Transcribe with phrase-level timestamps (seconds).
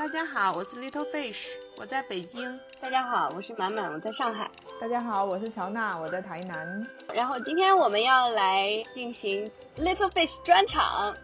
[0.00, 2.58] 大家好，我是 Little Fish，我在北京。
[2.80, 4.50] 大家好，我是满满，我在上海。
[4.80, 6.86] 大家好，我是乔娜，我在台南。
[7.12, 9.44] 然后今天我们要来进行
[9.76, 11.14] Little Fish 专场，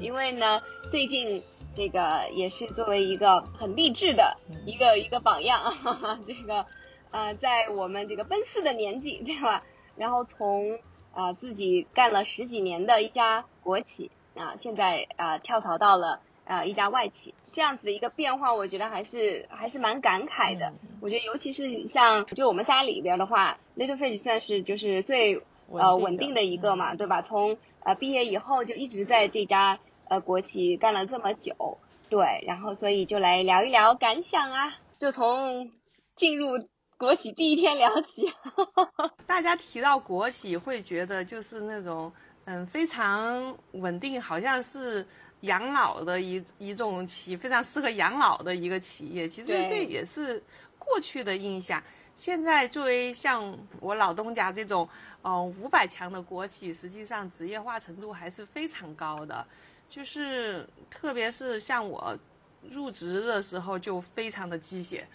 [0.00, 0.62] 因为呢，
[0.92, 1.42] 最近
[1.74, 5.60] 这个也是作为一个很励志的一个一个榜样，
[6.24, 6.64] 这个
[7.10, 9.64] 呃，在我们这个奔四的年纪，对吧？
[9.96, 10.78] 然后从
[11.12, 17.34] 啊自己干了十几年的一家国企啊，现在啊跳槽到了啊一家外企。
[17.52, 20.72] 这样子的一个变化，我觉得还是还是蛮感慨的。
[21.00, 27.22] 我觉得尤其是像就我们仨里边的话，Little Fish 算是就是最呃稳定的一个嘛，对吧？
[27.22, 35.72] 从呃毕业以后就一直在这家呃国企干了这么久，对，然后所以就来聊一聊感想啊，就从
[36.14, 36.68] 进入
[36.98, 38.32] 国企第一天聊起。
[39.26, 42.12] 大家提到国企会觉得就是那种
[42.44, 45.04] 嗯非常稳定，好像是。
[45.40, 50.42] 养老的一一种企，非常适合养老的一个企业，其实这也是
[50.78, 51.82] 过去的印象。
[52.14, 54.86] 现在作为像我老东家这种，
[55.22, 59.46] 嗯，五百强的国企，实际上职业化程度还是非常高的。
[59.88, 62.16] 就是特别是像我
[62.70, 65.06] 入职的时候就非常的鸡血。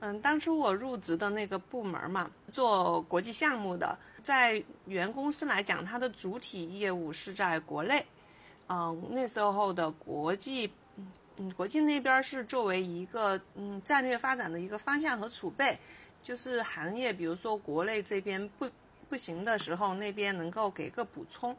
[0.00, 8.06] 嗯，当初我入职的那个部门嘛，做国际项目的，在原公司来讲，它的主体业务是在国内。
[8.72, 10.70] 嗯，那时候的国际，
[11.38, 15.76] 嗯，国际那边是作为一个嗯战略发展的一个方向和储备，
[16.22, 18.70] 就是行业，比如说国内这边不
[19.08, 21.56] 不行的时候，那边能够给个补充，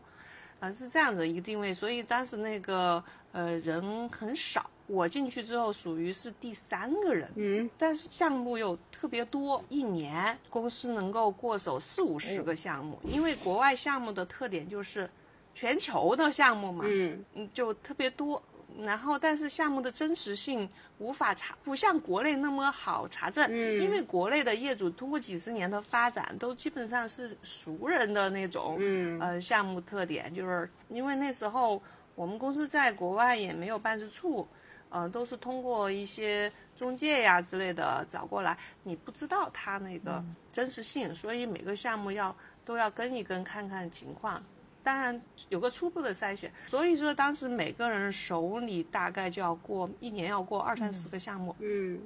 [0.62, 1.73] 啊，是这样子一个定位。
[1.73, 3.03] 所以当时那个
[3.34, 15.09] 呃人很少，我进去之后属于是第三个人，嗯，但是项目又特别多，一年公司能够过手四五十个项目，因为国外项目的特点就是。
[15.54, 18.42] 全球的项目嘛，嗯，就特别多，
[18.80, 31.81] 然后但是项目的真实性无法查，不像国内那么好查证，嗯，因为国内的业主通过几十年的发展，都基本上是熟人的那种，嗯，呃，项目特点，就是因为那时候
[32.16, 34.48] 我们公司在国外也没有办事处，
[34.90, 40.24] 呃，都是通过一些中介呀之类的找过来，你不知道他那个
[40.54, 44.42] 真实性，所以每个项目要都要跟一跟看看情况。
[44.84, 51.56] 当然有个初步的筛选，所以说当时每个人手里大概就要过一年要过二三十个项目。
[51.59, 52.00] 嗯，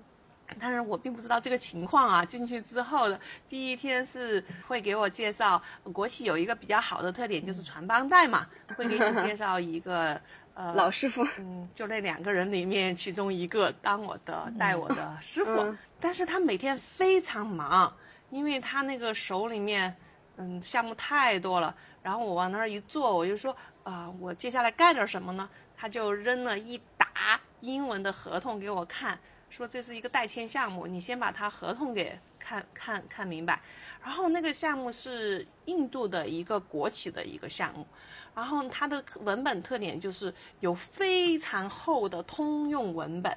[0.59, 2.25] 但是我并不知道这个情况啊。
[2.25, 3.19] 进去之后的
[3.49, 5.61] 第一天是会给我介绍，
[5.93, 10.19] 国企有一个比较好的特点就是传帮带嘛，会给你介绍一个
[10.53, 11.25] 呃老师傅。
[11.37, 17.91] 嗯，就那两个人里面其中一个当我的带我的师傅，但是他每天非常忙，
[18.31, 19.95] 因为他那个手里面
[20.37, 21.73] 嗯项目太多了。
[22.05, 25.49] 然后我往那儿一坐，我就说啊，我接下来干点什么呢？
[25.75, 29.17] 他就扔了一沓英文的合同给我看，
[29.49, 33.59] 说这是一个代签项目，你先把他合同给看看看明白。
[34.03, 37.87] 然后那个项目是印度的一个国企的一个项目，
[38.35, 43.35] 然后它的文本特点就是有非常厚的通用文本。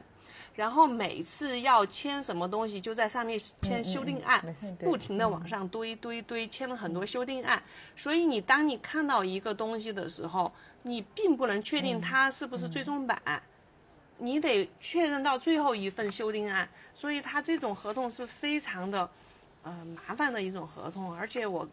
[0.58, 4.44] 然后每次要签什么东西，就在上面签修订案，
[4.80, 7.62] 不停的往上堆堆堆，签了很多修订案。
[7.94, 10.52] 所以你当你看到一个东西的时候，
[10.82, 13.22] 你并不能确定它是不是最终版，
[14.16, 16.68] 你得确认到最后一份修订案。
[16.92, 19.08] 所以它这种合同是非常的，
[19.62, 21.68] 呃，麻烦的一种合同，而且我。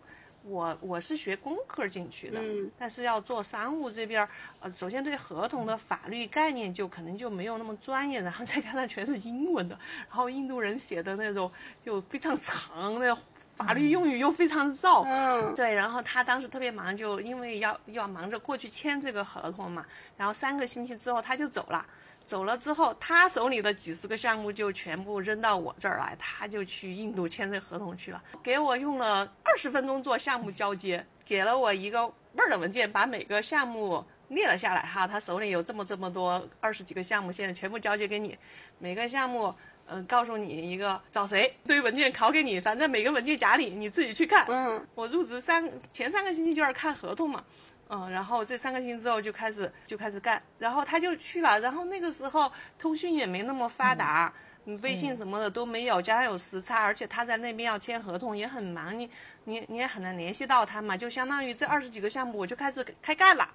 [0.47, 2.39] 我我是学工科进去的，
[2.77, 4.27] 但是要做商务这边，
[4.59, 11.51] 呃，首先对合同的法律概念就可能就没有那么专业，然后再加上全是英文的，然后印度人写的那种
[11.83, 13.17] 就非常长的
[13.55, 19.85] 法律用语又非常绕，嗯，对，然后他当时特别忙，就因为要要忙着过去签这个合同嘛，
[20.15, 21.85] 然后三个星期之后他就走了。
[22.27, 28.21] 走了之后，他手里的几十个项目就全部扔到我这儿来，他就去印度签这合同去了。
[28.43, 32.01] 给我用了二十分钟做项目交接，给了我一个
[32.33, 34.81] Word 文件，把每个项目列了下来。
[34.81, 38.37] 哈，他手里有这么这么多二十几个项目，现在全部交接给你。
[38.79, 39.53] 每个项目，
[39.85, 44.45] 嗯，告诉你一个找谁，堆文件拷给你，反正每个文件夹里你自己去看。
[44.47, 47.43] 嗯，我入职三前三个星期就是看合同嘛。
[47.89, 54.33] 嗯，然后这三个星期之后就开始就开始干，然后他就去了，然后那个时候通讯也没那么发达，
[54.81, 59.09] 微信什么的都没有，加上有时差，而且他在那边要签合同也很忙，你
[59.43, 63.47] 你你也很难联系到他嘛，就相当于这二十几个项目我就开始开干了。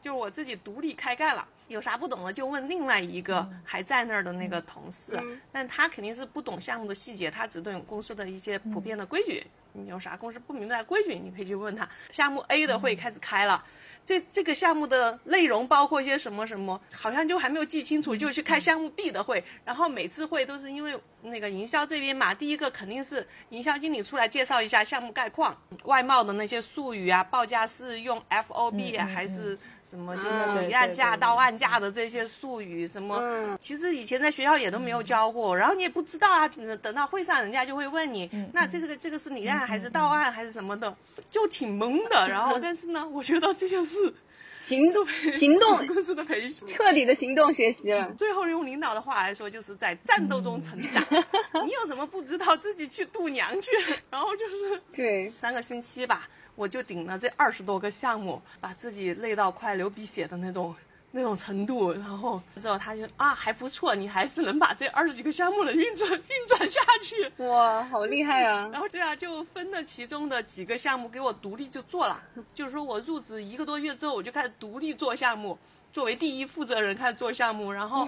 [0.00, 5.18] 就是我自己独立开干了，有啥不懂的就问另外一个还在那儿的那个同事，
[5.50, 9.46] 但他肯定是不懂项目的细节，他只懂公司的一些普遍的规矩。
[9.72, 11.88] 你有啥公司不明白规矩，你可以去问他。
[12.12, 13.64] 项目 A 的会开始开了，
[14.06, 25.56] 这这个项目的内容包括一些什么什么，好像就还没有记清楚，就去开项目 B 的会，然后每次会都是因为那个营销这边嘛，第一个肯定是营销经理出来介绍一下项目概况，
[25.86, 29.58] 外贸的那些术语啊，报价是用 FOB 啊还是
[29.94, 36.48] 什么，就是离岸价到岸价的这些术语什么，其实以前在学校也都没有教过，然后你也不知道啊，
[36.82, 40.94] 等到会上人家就会问你，那这个这个是离岸还是到岸还是什么的，
[41.30, 42.26] 就挺懵的。
[42.28, 44.12] 然后但是呢，我觉得这就是。
[44.60, 48.10] 行动，行动，公司的培训，彻底的行动学习了。
[48.16, 51.04] 最后用领导的话来说，就是在战斗中成长。
[51.66, 53.70] 你有什么不知道，自己去度娘去。
[54.10, 60.74] 然后就是对三个星期吧，我就顶了这二十多个项目，把自己累到快流鼻血的那种。
[61.16, 67.30] 那种程度，然后之后他就啊还不错，你还是能把这二十几个项目的运转运转下去。
[67.44, 68.68] 哇，好厉害啊！
[68.74, 72.20] 然后对啊，就分了其中的几个项目给我独立就做了。
[72.52, 75.56] 就是说我入职一个多月之后，我就开始独立做项目，
[75.92, 77.70] 作为第一负责人开始做项目。
[77.70, 78.04] 然后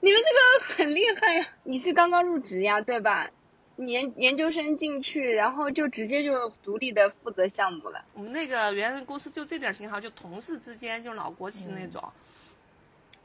[0.00, 1.46] 你们这个很厉害呀！
[1.62, 3.30] 你是刚刚入职呀，对吧？
[3.86, 8.04] 研研究生进去，然后就直接就独立的负责项目了。
[8.14, 12.02] 我们那个原来公司就这点挺好，就同事之间就老国企那种，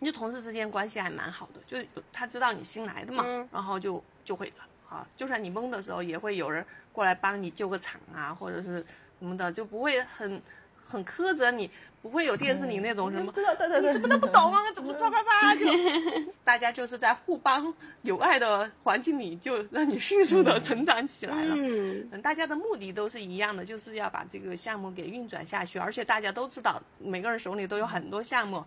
[0.02, 1.78] 就同事之间关系还蛮好的，就
[2.12, 4.52] 他知道你新来的嘛，然后就就会
[4.90, 8.86] 啊，就算你懵的时候，也会有人过来帮你救个场啊，或者是
[9.20, 10.42] 什么的，就不会很。
[10.86, 11.70] 很苛责你，
[12.02, 13.34] 不会有电视里那种什么，
[13.82, 15.66] 你什么都不懂啊，怎么啪啪啪就，
[16.46, 17.74] 大家就是在互帮
[18.04, 21.56] 友爱的环境里，就让你迅速的成长起来了。
[21.58, 28.64] 嗯，大家的目的都是一样的，就是要把这个项目给运转下去，而且大家都知道，每个人手里都有很多项目，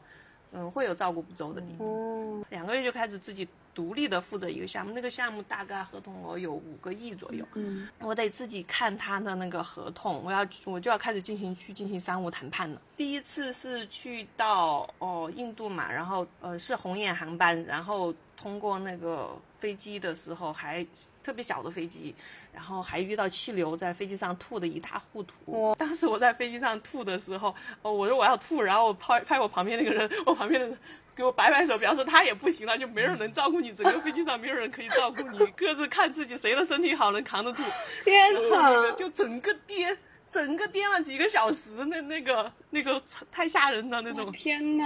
[0.53, 2.45] 嗯，会有照顾不周的地方。
[2.51, 3.49] 两个月就开始自己。
[3.75, 7.47] 独立的负责一个项目，那个项目大概合同额有五个亿左右。
[7.55, 12.83] 嗯，我得自己看他的那个合同，我要我就要开始进行去进行商务谈判了。
[12.97, 19.31] 第一次是去到哦印度嘛，然后呃是红眼航班，然后通过那个
[19.61, 20.85] 飞机的时候还
[21.23, 22.13] 特别小的飞机，
[22.59, 25.73] 然后还遇到气流，在飞机上吐的一塌糊涂。
[25.79, 30.77] 当时我在飞机上吐的时候，哦我说我要吐，然后拍拍我旁边那个人，我旁边的人。
[31.15, 33.73] 给我摆摆手，表示他也不行了，就没人能照顾你。
[33.73, 37.63] 整个飞机上没有人可以照顾你，各自看自己谁的身体好，能扛得住。
[38.05, 38.93] 天哪！
[38.93, 43.03] 就整个颠，整个颠了几个小时，那那个那个
[43.33, 44.31] 太吓人了那种。
[44.31, 44.85] 天哪！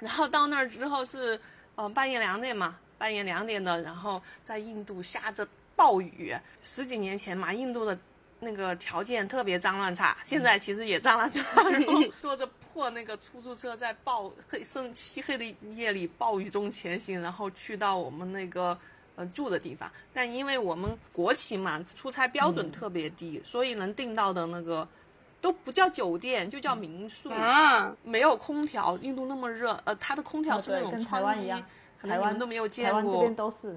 [0.00, 1.40] 然后到那儿之后是，
[1.76, 5.46] 呃，半夜两点嘛，半夜两点的，然后在印度下着
[5.78, 6.36] 暴雨。
[6.62, 7.96] 十几年前嘛，印度的。
[8.40, 11.68] 那个条件特别脏乱差，现在其实也脏乱差。
[11.70, 15.44] 然后坐着破那个出租车，在暴黑深漆黑的
[15.74, 18.78] 夜里暴雨中前行，然后去到我们那个
[19.16, 19.90] 呃住的地方。
[20.14, 24.86] 但因为我们国企嘛，出差标准特别低，所以能订到的那个
[25.40, 28.96] 都不叫酒店，就叫民宿啊，没有空调。
[28.98, 31.52] 印度那么热，呃，它的空调是那种窗机，
[32.00, 33.00] 可能你们都没有见过。
[33.00, 33.76] 台湾这边都是。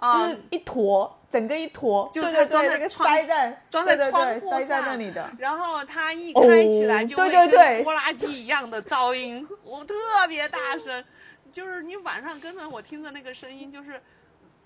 [0.00, 5.30] 就是一坨，整个一坨，就装在，那个塞在装在窗户塞在那里的。
[5.38, 9.94] 然后它一开起来就会跟拖拉机一样的噪音，我特
[10.26, 11.04] 别大声，
[11.52, 14.00] 就是你晚上根本我听着那个声音，就是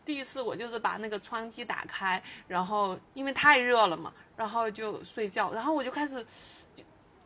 [0.04, 6.24] 第一次我就是把那个窗机打开，然后因为太热了嘛，然后就睡觉，然后我就开始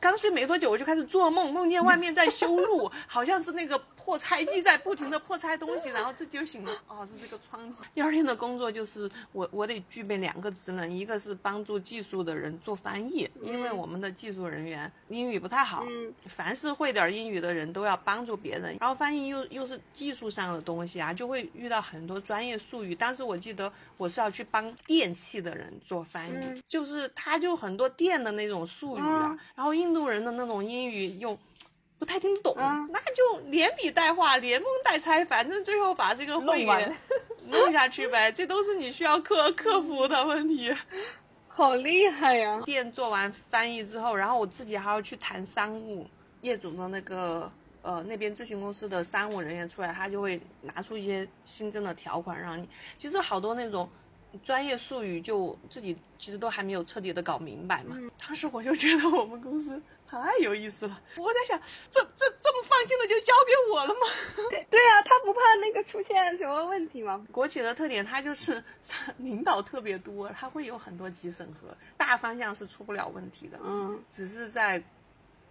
[0.01, 3.79] 刚睡没多久，我就开始做梦，梦见外面在修路，好像是那个。
[4.09, 6.73] 破 拆机在不停的破拆东西，然后自己就醒了。
[6.89, 7.83] 哦，是这个窗机。
[7.95, 15.85] 第二天的工作就是我，我得具备两个职能，一个是帮助技术的人做翻译，因为我们的技术人员英语不太好。
[15.91, 16.11] 嗯。
[16.27, 22.95] 凡是会点英语的人都要帮助别人，然后翻译又又是技术上的东西啊，就会遇到很多专业术语。
[22.95, 31.39] 当时我记得我是要去帮电器的人做翻译，就是他就很多电的那种术语啊，然后印度人的那种英语又。
[31.99, 36.93] 不太听得懂，那就连笔带画，连蒙带猜，反正最后把这个会给
[37.51, 38.31] 弄下去呗。
[38.31, 40.75] 这都是你需要克克服的问题。
[41.49, 42.61] 好厉害呀！
[42.65, 46.07] 店做完翻译之后，然后我自己还要去谈商务，
[46.41, 47.51] 业主的那个
[47.83, 52.69] 呃那边咨询公司的商务人员出来，他就会拿出一些新增的条款让你。
[52.97, 53.89] 其实好多那种。
[54.45, 57.97] 专业术语就自己其实都还没有彻底的搞明白嘛。
[58.21, 64.01] 当时我就觉得我们公司太有意思了，我在想，这这这么放心的就交给我了吗？
[64.51, 67.27] 对对啊，他不怕那个出现什么问题吗？
[67.31, 68.63] 国企的特点，它就是
[69.19, 73.59] 领导特别多，他会有很多级审核，大方向是出不了问题的。
[73.63, 74.83] 嗯，只是在。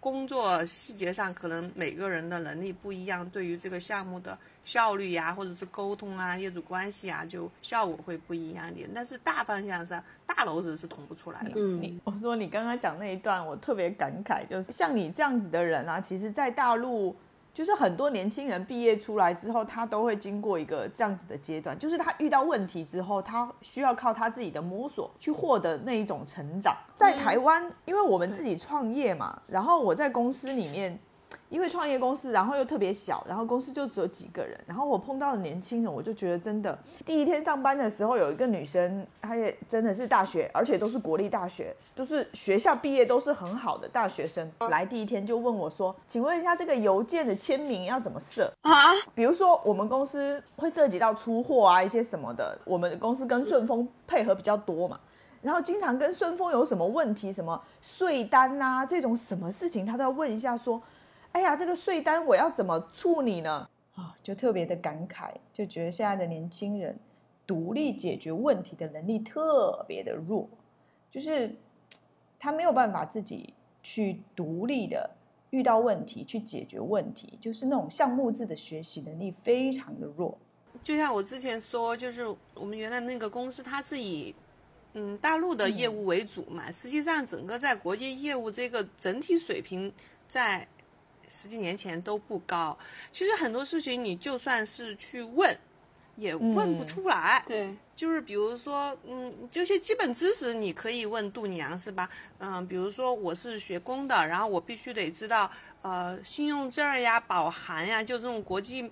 [0.10, 8.90] 工作细节上，可能每个人的能力不一样，对于这个项目的效率呀，或者是沟通啊、业主关系啊，就效果会不一样点。
[8.96, 11.60] 但是大方向上，大楼子是捅不出来的。
[11.60, 17.14] 你我说你刚刚讲那一段，我特别感慨，就是像你这样子的人啊，其实，在大陆
[17.58, 26.78] 就是很多年轻人毕业出来之后，他都会经过一个这样子的阶段，就是他遇到问题之后，他需要靠他自己的摸索去获得那一种成长。
[26.96, 31.00] 在台湾，因为我们自己创业嘛，然后我在公司里面。
[31.50, 48.51] 因为创业公司，然后又特别小，然后公司就只有几个人，然后我碰到的年轻人，我就觉得真的，第一天上班的时候，有一个女生，她也真的是大学，而且都是国立大学，都是学校毕业都是很好的大学生，来第一天就问我说，请问一下这个邮件的签名要怎么设？
[48.63, 55.00] 啊，比如说我们公司会涉及到出货啊一些什么的，我们公司跟顺丰配合比较多嘛，
[55.42, 60.82] 然后经常跟顺丰有什么问题，什么税单啊这种什么事情，他都要问一下说。
[61.38, 63.70] 哎呀，这个税单我要怎么处理呢？
[63.94, 66.98] 啊，就特别的感慨，就觉得现在的年轻人
[67.46, 70.50] 独立解决问题的能力特别的弱，
[71.12, 71.56] 就是
[72.39, 73.53] 他没有办法自己
[73.84, 75.08] 去独立的
[75.51, 80.36] 遇到问题去解决问题，就是那种项目制的学习能力非常的弱。
[80.82, 82.25] 就像我之前说，就是
[82.56, 84.34] 我们原来那个公司，它是以
[84.94, 89.94] 嗯大陆的业务为主嘛，实际上整个在国际业务这个整体水平
[90.27, 90.67] 在。
[91.29, 92.77] 十几年前都不高，
[93.12, 95.57] 其实很多事情你就算是去问，
[96.15, 97.43] 也问不出来。
[97.48, 102.10] 对，就是比如说，嗯，这些基本知识你可以问度娘是吧？
[102.39, 108.89] 嗯，比如说我是学工的，然后我必须得知道，呃，信用证呀、保函呀，就这种国际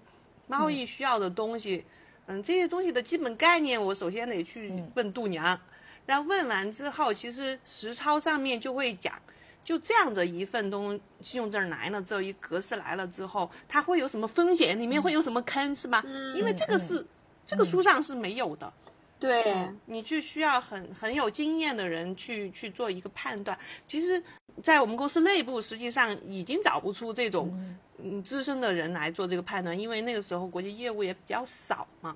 [0.48, 1.86] 贸易需要的东西，
[2.28, 5.60] 嗯，这些东西的基本概念，我首先得去问度娘。
[6.06, 9.16] 然后问完之后，其实实操上面就会讲。
[9.66, 14.80] 就这样的一份东信用证来了之后，一格式来了之后，它会有什么风险？
[14.80, 16.04] 里面会有什么坑，是吧？
[16.06, 17.04] 嗯，因为这个是
[17.44, 18.72] 这个书上是没有的。
[19.20, 23.58] 对，你就需要很很有经验的人去去做一个判断。
[23.88, 24.22] 其实，
[24.62, 27.52] 在我们公司内部，实际上已经找不出这种
[27.98, 32.16] 嗯资深的人来做这个判断，因为那个时候国际业务也比较少嘛。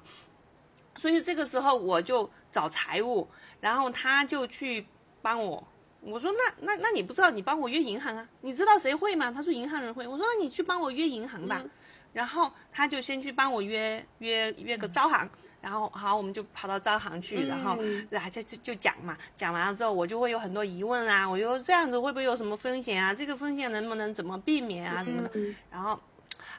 [0.97, 3.27] 所以这个时候我就找财务，
[3.59, 4.85] 然后他就去
[5.23, 5.65] 帮我。
[6.01, 8.27] 我说那那那你不知道你帮我约银行啊？
[8.41, 9.31] 你知道谁会吗？
[9.31, 10.07] 他说银行人会。
[10.07, 11.63] 我说那你去帮我约银行吧。
[12.11, 15.29] 然后他就先去帮我约约约个招行，
[15.61, 17.77] 然后好我们就跑到招行去，然后
[18.09, 19.15] 然后就就就讲嘛。
[19.37, 23.13] 讲完了之后我就会有很多疑问啊，我就这样子会不会有什么风险啊？
[23.13, 25.29] 这个风险能不能怎么避免啊什么的？
[25.69, 25.91] 然后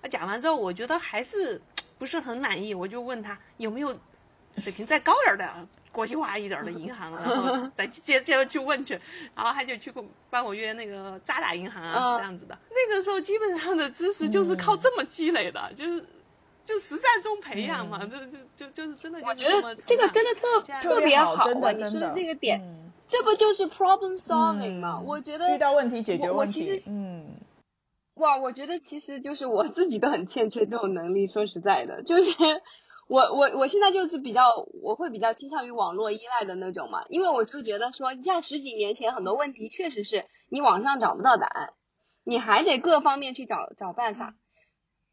[0.00, 1.60] 啊讲完之后我觉得还是
[1.98, 3.98] 不是很满意，我就问他有没有
[4.58, 5.68] 水平再高点的。
[5.92, 8.98] 国际化一点的银行， 然后再接接着去问去，
[9.34, 9.92] 然后他就去
[10.30, 12.56] 帮我约那个渣打银行啊这样子的。
[12.70, 16.04] 那个时候基本上的知识就是靠这么积累的，就是
[16.62, 19.20] 就实战中培养嘛，这这就就是真的。
[19.24, 22.62] 我觉得这个真的特特别好，你说的这个点，
[23.08, 25.00] 这不就是 problem solving 吗？
[25.04, 26.60] 我觉得遇到问题解决问题。
[26.60, 27.26] 我其实嗯，
[28.14, 31.26] 哇，我觉得其实就是我自己都很欠缺这种能力。
[31.26, 32.32] 说实在的，就是。
[33.10, 41.72] 我我我现在就是比较，我会比较倾向于网络依赖的那种嘛，因为我就觉得说，像十几年前很多问题确实是你网上找不到答案，
[42.22, 44.36] 你还得各方面去找找办法。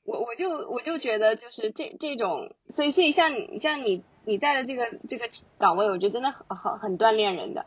[0.03, 5.27] 我我就我就觉得就是这这种，所以所以像像你你在的这个这个
[5.57, 7.65] 岗位，我觉得真的很很很锻炼人的。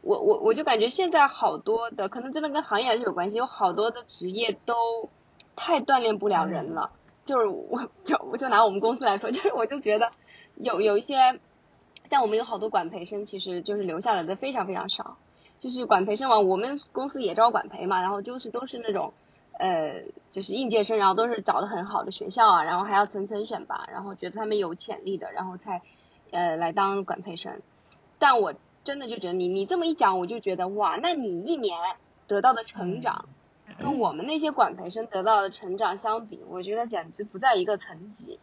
[0.00, 5.10] 我我我就感觉现在好多的，可能真的跟行业还是有关系，有好多的职业都
[5.56, 6.92] 太锻炼不了人了。
[7.24, 10.10] 就是我就我就拿我们公司来说，就是我就觉得
[10.56, 11.38] 有有一些
[12.04, 15.16] 像我们有好多管培生，其实就是留下来的非常非常少。
[15.58, 19.12] 就是管培生完，我们公司也招管培嘛，然后就是都是那种
[19.52, 20.02] 呃
[20.32, 25.80] 就是应届生，然后都是找的很好的学校啊，然后还要层层选拔，然后觉得他们有潜力的，然后才
[26.32, 27.60] 呃来当管培生。
[28.18, 31.78] 但我真的就觉得你你这么一讲，我就觉得哇，那你一年
[32.26, 33.26] 得到的成长。
[33.78, 38.38] 跟我们那些管培生得到的成长相比，我觉得简直不在一个层级。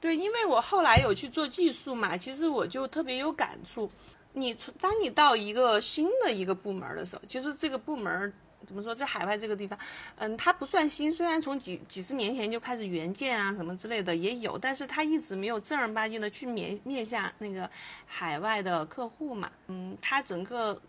[0.00, 3.90] 对，因为我后来有去做技术嘛，其实我就特别有感触。
[4.32, 8.32] 你当你到一个新的一个部门的时候，其实这个部门
[8.66, 9.78] 怎么说，在海外这个地方，
[10.16, 17.68] 嗯，它不算新，虽然从几几十年前就开始援建啊什么之类的也有，但是它一直没有正儿八经的去面面向那个
[18.06, 19.50] 海外的客户嘛。
[19.68, 20.80] 嗯，它整个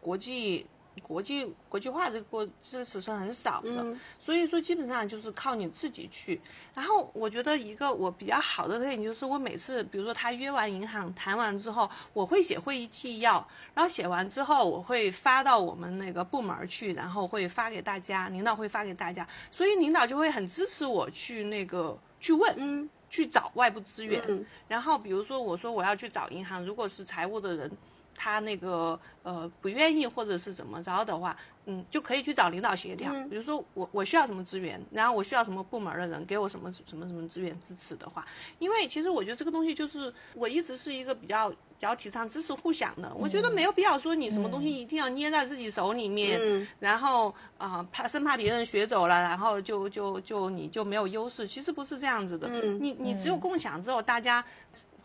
[0.00, 0.66] 国际。
[1.02, 6.40] 国际国际化这个过这史是很少的，所以说基本上就是靠你自己去。
[6.74, 24.46] 然后我觉得一个我比较好的特点就是，我每次比如说他约完银行谈完之后，我会写会议纪要，然后写完之后我会发到我们那个部门去，然后会发给大家，领导会发给大家，所以领导就会很支持我去那个去问，去找外部资源。
[24.68, 27.70] 然后比如说我说我要去找银行，如果是财务的人。
[28.16, 33.12] 他那个呃不愿意或者是怎么着的话，嗯，就可以去找领导协调。
[33.28, 38.26] 比如说我我需要什么资源，然后我需要什么部门的人给我什么什么什么资源支持的话，
[38.58, 43.12] 因为其实我觉得这个东西就是我一直是一个比较比较提倡知识互享的。
[43.14, 51.46] 我觉得没有必要说你什么东西一定要捏在自己手里面，然后啊怕生怕别人学走了，然后就就就你就没有优势。
[51.48, 54.44] 其实不是这样子的，你你只有共享之后，大家。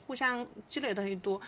[0.06, 1.40] 互相积累的很多，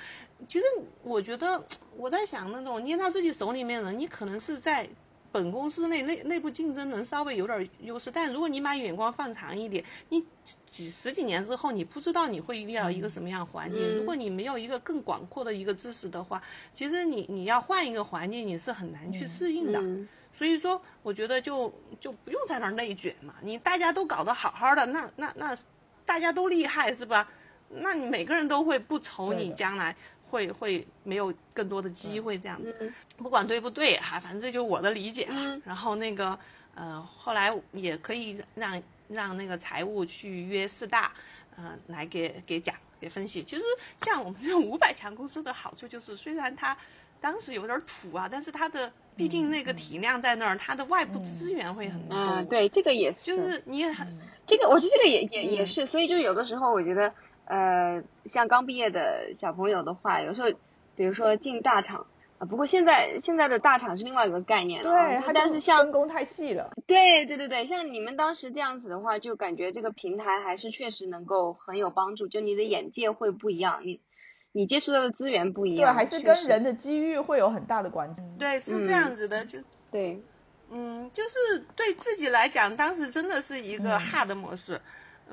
[0.47, 0.65] 其实
[1.03, 1.63] 我觉得
[1.95, 4.87] 我在想那种捏到自己手里面的，你可能是在
[5.31, 10.21] 本公司内内内部竞争能稍微有点优势，但如果你把眼光放长一点，你
[10.69, 13.97] 几十几年之后，你不知道你会遇到一个什么样环境。
[13.97, 16.41] 如果你没有一个更广阔的一个知识的话，
[16.73, 19.81] 其实你你要换一个环境，你是很难去适应的。
[20.33, 25.57] 所以说，我觉得就就不用在那儿内卷嘛，你大家都搞得好好的，那那那
[26.05, 27.29] 大家都厉害是吧？
[27.69, 29.95] 那你每个人都会不愁你将来
[30.31, 35.27] 会会没有更多的机会这样子，不管对不对哈，反正这就是我的理解。
[35.65, 36.39] 然后那个
[36.73, 41.11] 呃，后来也可以让让那个财务去约四大，
[41.57, 43.43] 呃，来给给讲给分析。
[43.43, 43.63] 其实
[44.03, 46.75] 像我们这种五百强公司的好处就是，虽然它
[47.19, 52.17] 当时有点土啊，但是它的毕竟那个体量在那儿，它的外部资源会很多。
[52.17, 53.35] 嗯，对，这个也是。
[53.35, 54.07] 就是你也很
[54.47, 57.13] 这个，我觉得这个也也也是，所以就有的时候我觉得。
[57.45, 60.49] 呃，像刚毕业的小朋友的话，有时候，
[60.95, 62.05] 比如说进大厂
[62.37, 73.99] 啊，不过现在现在的大厂是另外一个概念了，对，但是像分工太细了，对对对对，像你们当时这样子的话，就感觉这个平台还是确实能够很有帮助，就你的眼界会不一样，你
[74.53, 79.59] 你接触到的资源不一样，对，还是跟人的机遇会有很大的关系，对，是这样子的，就
[79.91, 80.21] 对，
[80.69, 84.79] 嗯，就是对自己来讲，当时真的是一个 hard 模式。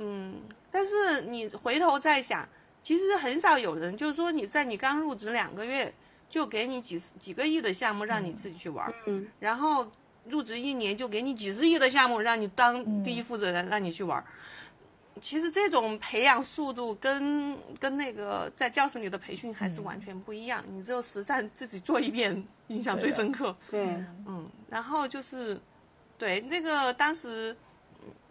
[0.01, 0.35] 嗯，
[0.71, 2.47] 但是你回头再想，
[2.83, 5.93] 其实很少有人就是说你在你刚入职两个月
[6.29, 9.91] 就给你几十几个亿的项目让你自己去玩，嗯，然后
[10.25, 14.23] 入职一年就给你几十亿的项目让你当第一负责人让你去玩，
[15.23, 23.87] 其实这种培养速度跟跟那个在教室里的培训还是完全不一样，你只有实战自己做一遍印象最深刻，对，
[24.27, 25.59] 嗯，然后就是，
[26.19, 27.57] 对那个当时。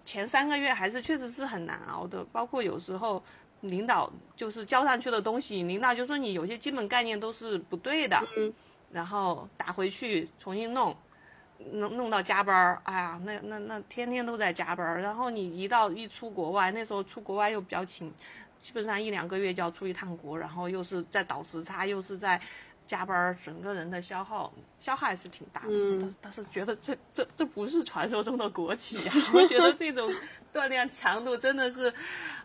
[0.07, 3.21] 前三个月还是确实是很难熬的，包括有时候
[3.59, 8.17] 领导就是交上去的东西，领导就说你有些基本概念都是不对的，
[8.89, 10.95] 然后打回去重新弄，
[11.73, 15.01] 弄弄到加班儿，哎呀，那那那天天都在加班儿。
[15.01, 18.09] 然后你一到一出国外，那时候出国外又比较勤，
[18.61, 22.39] 基本上一两个月就要出一趟国，然后又是在倒时差，又是在。
[22.87, 25.67] 加班整个人的消耗消耗还是挺大的。
[25.69, 29.13] 嗯，但是觉得这这这不是传说中的国企啊！
[29.33, 30.11] 我觉得这种
[30.53, 31.93] 锻炼强度真的是，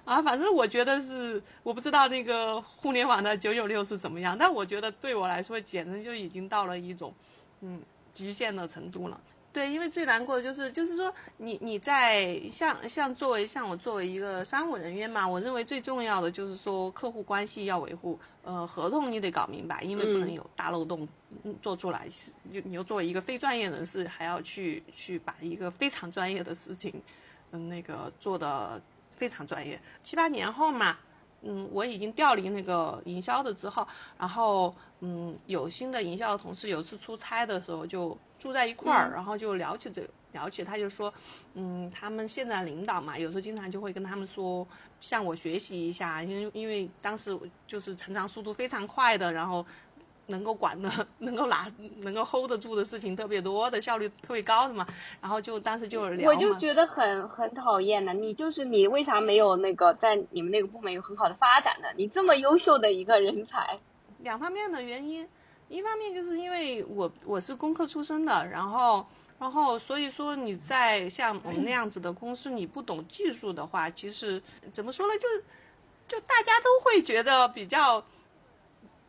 [0.04, 7.14] 啊，反正我觉得是，我不知道那个互联网的九九六是怎么样，但我觉得对我来说简直就已经到了一种，
[7.60, 7.80] 嗯，
[8.12, 9.18] 极限的程度了。
[9.52, 21.06] 对，因为最难过的就是，就是说，你你在像像作为像我作为一个商务人员嘛，我认为最重要的就是说客户关系要维护，呃，合同你得搞明白，因为不能有大漏洞
[21.60, 22.08] 做出来。
[22.44, 26.94] 你你又作为一个非专业人士，还要去去把一个非常专业的事情，
[27.50, 29.78] 嗯，那个做的非常专业。
[30.02, 30.96] 七八年后嘛。
[31.42, 33.86] 嗯，我已经调离那个营销的之后，
[34.18, 41.12] 然后嗯，有新的营销的同事，有次出差的时候就住在一块儿，然后就聊起这聊起，他就说，
[41.54, 44.66] 嗯，他们现在领导嘛，有时候经常就会跟他们说，
[45.00, 49.64] 向我学习一下，因为因为当时就是成长速度非常快的，然后。
[50.32, 50.90] 能够管的、
[51.20, 54.84] 能够拿、能够 hold 得住的事情特别多的，效率特别高的嘛。
[55.20, 61.86] 然后就当时就聊我就觉得很很讨厌的，你就是你为啥没有那个在你们那个部门有很好的发展呢？
[61.96, 63.78] 你这么优秀的一个人才，
[64.18, 65.28] 两方面的原因，
[65.68, 69.06] 一方面就是因为我我是工科出身的，然后
[69.38, 74.42] 然后所以说你在像我们那样子的公司，你不懂技术的话，其实
[74.72, 75.12] 怎么说呢？
[75.18, 75.28] 就
[76.08, 78.02] 就大家都会觉得比较。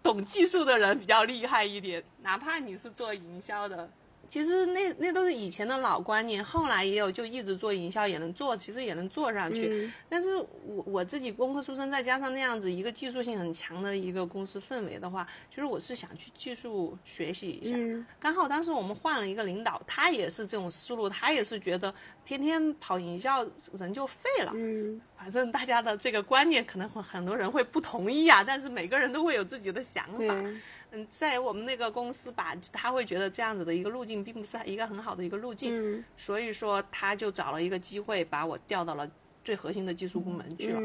[0.03, 3.89] 懂技术的人比较厉害一点，哪怕你是做营销的。
[4.29, 9.91] 其实那那都是以前的老观念，后来也有就一直做营销也能做，其实也能做上去。
[10.09, 17.75] 但是我我自己工科出身，再加上那样子一个技术性很强的一个公司氛围的话，其实我是想去技术学习一下。
[18.19, 21.93] 刚好当时我们换了一个领导，他也是这种思路，他也是觉得
[22.25, 23.45] 天天跑营销
[23.77, 24.51] 人就废了。
[24.55, 30.33] 嗯，反正大家的这个观念可能很很多人会不同意啊，但是每个人都会有自己的想法。
[30.33, 30.61] 嗯，
[31.09, 39.09] 在我们那个公司吧，他会觉得这样子的一个路径并不是一个很好的一个路径，所以说他就找了一个机会把我调到了
[39.43, 40.79] 最核心的技术部门去了。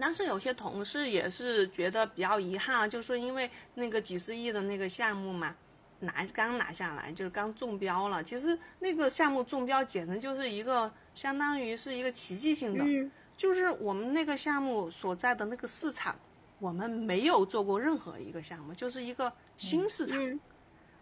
[0.00, 5.54] 但是有些同事也是觉得比较遗憾啊，就说因为那个几十亿的那个项目嘛，
[6.00, 8.22] 拿刚拿下来，就是刚中标了。
[8.22, 16.16] 其实那个项目中标简直就是一个相当于是一个奇迹性的，嗯就是我们那个项目所在的那个市场，
[16.58, 20.40] 我们没有做过任何一个项目，就是一个新市场，嗯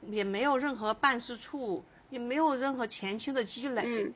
[0.08, 3.82] 也没有任何办事处，也没有任何前期的积累。
[3.86, 4.14] 嗯。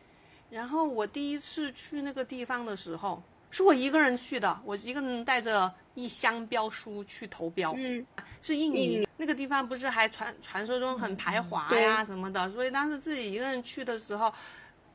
[0.50, 8.04] 然后我第一次去那个地方的时候，是我一个人去的，我一个人带着一箱标书去投标，嗯。
[8.42, 11.82] 是印尼那个地方，不是还传传说中很排华对。
[11.82, 14.32] 呀什么的，所以当时自己一个人去的时候，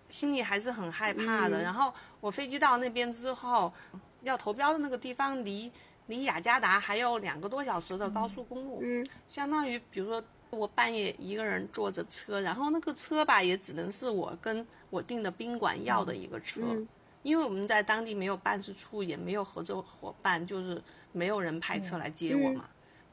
[0.10, 1.60] 心里还是很害怕的。
[1.60, 1.64] 嗯。
[1.64, 3.74] 然后我飞机到那边之后，
[4.22, 5.72] 要投标的那个地方离
[6.08, 16.88] 离雅加达还有两个多小时的高速公路，嗯相当于比如说我半夜一个人坐着车，然后那个车吧也只能是我跟我订的宾馆要的一个车，嗯
[17.24, 20.80] 因为我们在当地没有办事处，也没有合作伙伴，就是
[21.12, 22.66] 没有人派车来接我嘛。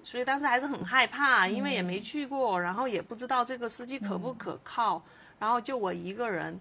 [0.05, 5.03] 所以当时还是很害怕，因为也没去过，然后也不知道这个司机可不可靠，
[5.39, 6.61] 然后就我一个人。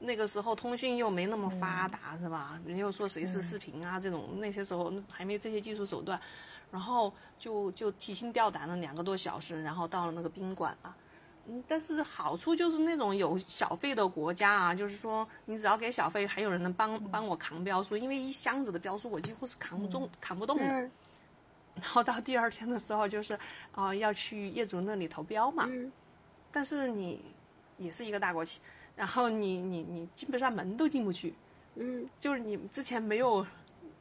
[0.00, 2.58] 那个时候通讯又没那么发达，是吧？
[2.66, 6.18] 人又说随时视频啊这种，那些时候还没这些技术手段，
[6.72, 10.96] 然后就就提心吊胆了两个多小时，然后到了那个宾馆啊。
[11.46, 20.64] 嗯，但是好处就是那种有小费的国家啊，就是说你只要给小费，还有人能帮帮我扛标书，因为一箱子的标书我几乎是扛不动、扛不动的。
[20.64, 20.90] 嗯
[21.76, 23.32] 然后到第二天的时候，就是
[23.72, 25.90] 啊、呃要去业主那里投标嘛，嗯
[26.52, 27.22] 但是你
[27.78, 28.60] 也是一个大国企，
[29.00, 31.32] 然后你你你基本上门都进不去，
[31.76, 33.44] 嗯就是你之前没有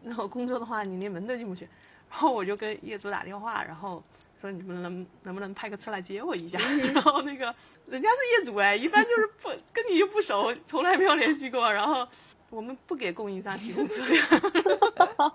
[0.04, 1.64] 那个工作的话，你连门都进不去。
[2.10, 4.04] 然后我就跟业主打电话，然后
[4.42, 6.60] 说你们能能不能派个车来接我一下？
[6.94, 7.46] 然后那个
[7.86, 11.72] 人家是业主哎，一般就是不跟你又不熟，从来没有联系过。
[11.72, 12.06] 然后
[12.50, 14.28] 我们不给供应商提供车辆。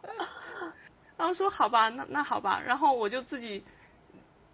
[1.17, 3.65] 然后说好吧，那那好吧，然后我就自己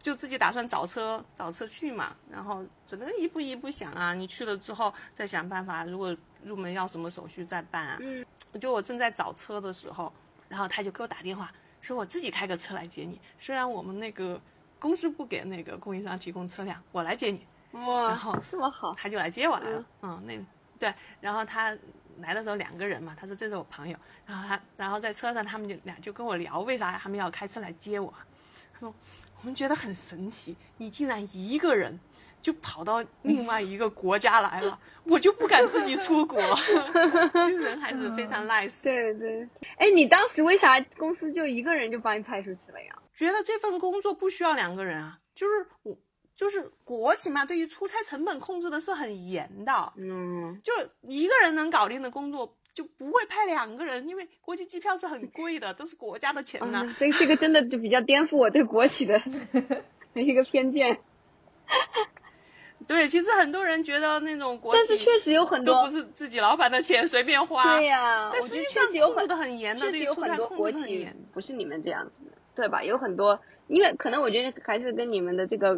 [0.00, 7.98] 就自己打算找车找车去嘛，然后只能一步一步想啊，你去了之后再想办法，如果入门要什么手续再办啊。
[8.00, 8.24] 嗯
[8.60, 10.12] 就我正在找车的时候，
[10.48, 14.40] 然后他就给我打电话，说我自己开个车来接你，虽然我们那个
[14.76, 17.46] 公司不给那个供应商提供车辆，我来接你。
[17.78, 19.84] 哇，然后这么好，他就来接我来了。
[20.02, 20.36] 嗯，那
[20.80, 21.76] 对，然后他
[22.18, 28.12] 来的时候两个人嘛，他说这是我朋友，然后他然后在车上他们就俩就跟我聊为啥他们要开车来接我，
[28.72, 28.92] 他说
[29.40, 31.98] 我们觉得很神奇，你竟然一个人。
[32.42, 36.40] 就跑到另外一个国家来了，我就不敢自己出国。
[36.40, 36.72] 其
[37.52, 39.46] 实人还是非常 nice，对对。
[39.76, 42.96] 哎，你当时为啥公司就一个人就把你派出去了呀？
[43.14, 45.94] 觉得这份工作不需要两个人啊，就是我
[46.34, 50.72] 就是国企嘛，对于出差成本控制的是很严的，嗯就
[51.02, 56.82] 一个人能搞定的工作就不会派两个人，因为国际机票是很贵的，都是国家的钱呢。
[56.84, 59.20] 嗯，这这个真的就比较颠覆我对国企的
[60.14, 61.00] 一个偏见。
[62.86, 71.08] 对，其实很多人觉得那种国企，但是确实有很多都不，是自己老板的钱随便花，对呀、但实际上确实有很控制的很严的，确实有对于出很多国企。
[71.32, 72.82] 不是你们这样子的，对吧？
[72.82, 75.74] 有很多，因为可能我觉得还是跟你们的这个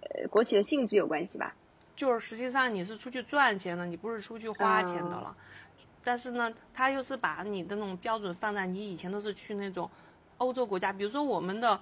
[0.00, 1.54] 呃国企的性质有关系吧。
[1.96, 5.36] 就是实际上你是出去赚钱的，你不是出去花钱的了。
[6.04, 9.90] 但是呢，他又是把你的那种标准放在你以前都是去那种
[10.36, 11.80] 欧洲国家，比如说我们的，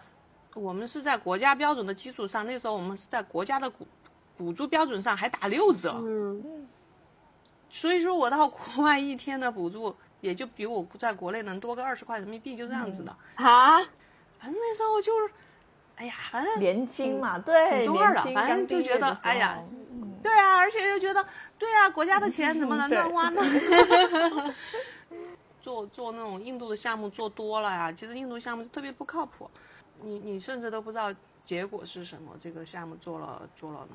[0.54, 3.86] 我们是在国家标准的基础上，那时候我们是在国家的补
[4.36, 6.66] 补助标准上还打六折，嗯。
[7.68, 13.10] 所以说我到国外一天的补助也就比我在国内能多个二十块人民币，就这样子的。
[13.36, 13.78] 啊，
[14.38, 15.32] 反正那时候就是，
[15.96, 19.58] 哎呀，反正年轻嘛，对，挺中二的反正就觉得哎呀
[20.22, 21.26] 对啊，而且又觉得，
[21.58, 23.42] 对啊，国家的钱怎么能乱花呢？
[25.60, 29.48] 做做那种印度的项目做多了呀，其实印度项目特别不靠谱，
[30.02, 32.36] 你你甚至都不知道结果是什么。
[32.42, 33.86] 这个项目做了做了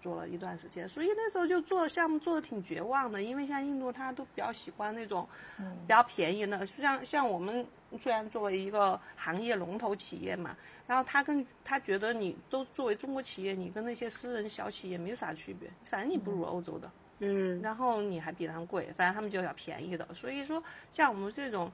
[0.00, 7.64] 做了一段时间，所以那时候就做项目做的挺绝望的，因为像印度他都比较喜欢那种比较便宜的，像像我们
[8.00, 10.56] 虽然作为一个行业龙头企业嘛，
[10.92, 16.90] 然后他跟他觉得你都作为中国企业，你跟那些私人小企业没啥区别，反正你不如欧洲的。
[17.20, 20.06] 嗯然后你还比他们贵，反正他们就要便宜的。
[20.12, 21.72] 所以说，像我们这种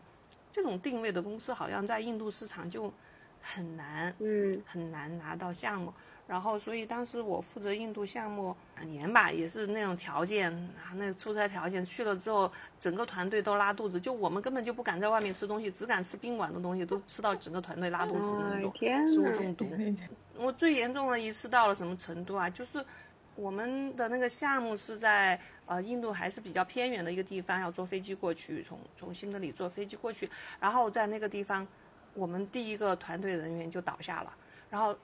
[0.52, 2.92] 这种定位的公司，好像在印度市场就
[3.42, 5.92] 很难嗯很难拿到项目。
[6.28, 19.66] 然后，所以当时我负责印度项目两年吧，也是那种条件啊，那个出差条件去了之后，整个团队都拉肚子，就我们根本就不敢在外面吃东西，只敢吃宾馆的东西，都吃到整个团队拉肚子那哎种天食物中毒。
[20.36, 22.50] 我最严重的一次到了什么程度啊？
[22.50, 22.84] 就是
[23.34, 30.28] 我们的那个项目是在呃印度还是比较偏远的一个地方，要坐飞机过去，从从新德里坐飞机过去，
[30.60, 31.66] 然后在那个地方，
[32.12, 34.32] 我们第一个团队人员就倒下了，
[34.68, 34.94] 然后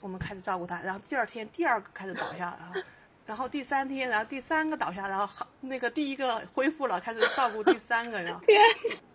[0.00, 2.72] 我们开始照顾他，然后第二天第二个开始倒下了，
[3.26, 8.40] 然后第三天，然后第三个倒下，然后那个第一个恢复了，开始照顾第三个， 然后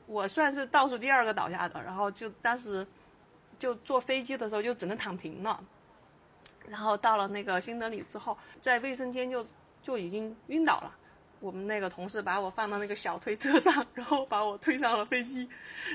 [0.06, 2.86] 我算是倒数第二个倒下的，然后就当时
[3.58, 5.62] 就坐飞机的时候就只能躺平了。
[6.68, 9.46] 然后到了那个新德里之后，在卫生间就
[9.82, 10.92] 就已经晕倒了。
[11.40, 15.48] 我们那个同事把我放到那个小推车上，然后把我推上了飞机。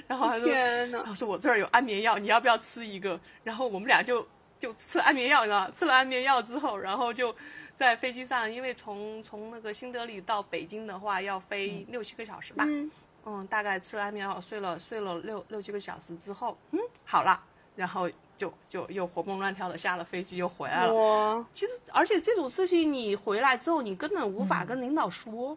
[0.06, 4.24] 然后他说：“他说我这儿有安眠药，你要不要吃一个？”然后我们俩就
[4.60, 7.34] 就吃安眠药，你知道吃了安眠药之后，然后就
[7.76, 12.64] 在飞机上，因为从从那个新德里到北京的话要飞六七个小时吧。
[12.68, 12.88] 嗯。
[13.24, 17.42] 嗯，大概吃了安眠药，睡了睡了六六七个小时之后，嗯，好了。
[17.74, 18.08] 然后。
[18.40, 21.44] 就就又活蹦乱跳的下了飞机又回来了。
[21.52, 25.54] 其实，而且这种事情你回来之后，你根本无法跟领导说，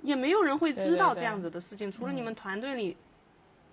[0.00, 2.96] 也没有人会知道这样子的事情，除了你们团队里。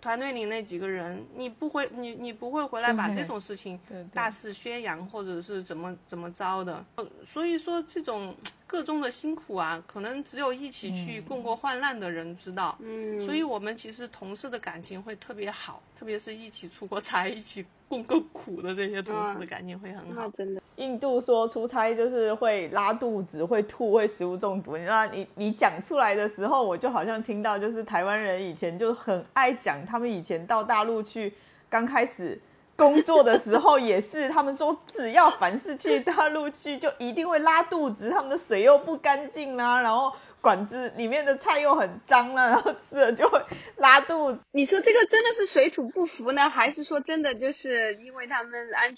[0.05, 3.79] 团队里那几个人，你不会，你你不会回来把这种事情
[4.13, 6.85] 大肆宣扬，或者是怎么怎么着的。
[7.25, 8.35] 所以说，这种
[8.67, 12.77] 各中的辛苦啊，可能只有一起去共过患难的人知道。
[12.81, 13.19] 嗯。
[13.25, 20.27] 所以我们其实同事的感情会特别好，特别是一起出过差、一起共过苦的这些同事的感情会很好。
[20.29, 20.61] 真的。
[20.77, 24.75] 印度说出差就是会拉肚子、会吐、会食物中毒。
[24.75, 31.33] 你知道，你你讲出来的时候，我就好像听到，就是台湾人以前就很爱讲，他们以前到大陆去
[31.69, 32.37] 刚开始
[32.75, 38.09] 工作的时候，也是他们说，只要凡是去大陆去，就一定会拉肚子。
[38.09, 40.11] 他们的水又不干净啦，然后
[40.45, 43.41] 馆子里面的菜又很脏了， 然后吃了就会
[43.77, 44.39] 拉肚子。
[44.51, 48.95] 你说这个真的是水土不服呢，还是说真的就是因为他们安？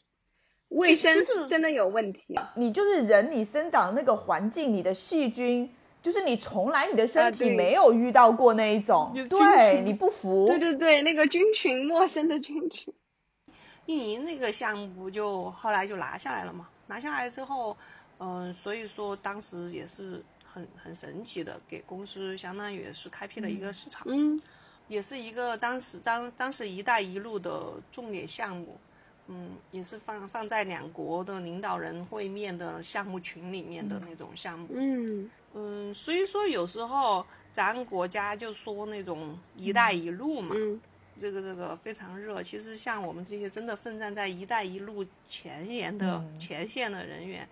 [0.68, 2.38] 卫生真的有问题。
[2.56, 10.46] 你就是人，你生长那个环境，你的细菌，就是你从来你的身体没有遇到过那一种，对，你不服。
[10.46, 12.94] 对对对，那个菌群，陌生的菌群。
[13.86, 16.68] 运营那个项目不就后来就拿下来了嘛？
[16.88, 17.78] 拿下来之后，
[18.20, 20.22] 嗯，所以说当时也是
[20.58, 24.42] 很很神奇的，给公司相当于也是开辟了一个市场，嗯，
[24.88, 28.78] 也是一个当时当当时“一带一路”的重点项目。
[29.30, 34.70] 嗯，也是放放在两国的领导人会面的项目群里面的那种项目。
[34.72, 40.56] 嗯嗯，所以说有时候咱国家就说那种“一带一路”嘛，
[41.20, 42.42] 这个这个非常热。
[42.42, 47.46] 其实像我们这些真的奋战在“一带一路”前沿的前线的人员，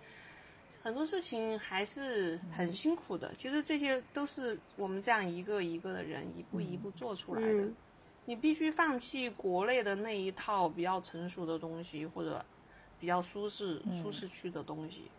[0.86, 3.34] 很多事情还是很辛苦的。
[3.36, 7.68] 其实这些都是我们这样一个一个的人一步一步做出来的。
[8.24, 12.44] 你必须放弃国内的那一套比较成熟的东西，或者
[13.00, 15.10] 比较舒适舒适区的东西。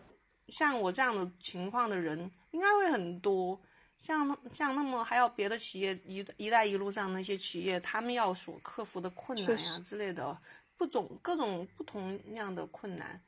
[0.48, 2.18] 像我这样的情况的人
[2.52, 3.60] 应该会很多。
[3.98, 10.34] 像像那么还有别的企业一一带一路上那些企业，他们要所克服的困难呀之类的，
[10.78, 13.20] 不种各种不同样的困难。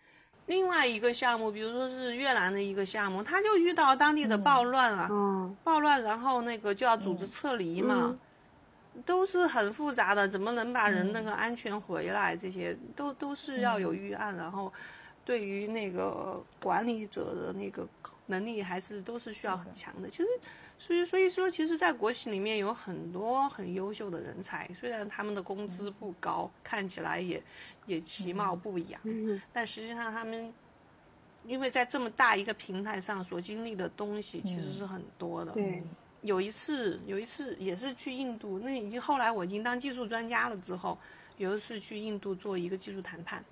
[0.51, 5.09] 另外一个项目，比如说是越南的一个项目，他就遇到当地的暴乱啊，
[5.63, 8.19] 暴乱，然后那个就要组织撤离嘛。
[9.07, 12.37] 都是很复杂的，怎么能把人那个安全回来？
[12.37, 14.71] 这些都都是要有预案，然后
[15.25, 17.87] 对于那个管理者的那个
[18.27, 20.11] 能力还是都是需要很强的。
[20.11, 20.29] 其实，
[20.77, 27.41] 所以所以说，其实，在国企里面有很多很优秀的人才，虽然他们的工资不高，看起来也
[27.91, 29.01] 也其貌不扬，
[29.53, 30.53] 但实际上他们
[31.45, 35.53] 因为在这么大一个平台上所经历的东西其实是很多的。
[35.53, 35.83] 对。
[36.23, 40.97] 有一次，有一次也是去印度，那已经后来我已经当技术专家了之后，
[41.39, 43.43] 有一次去印度做一个技术谈判，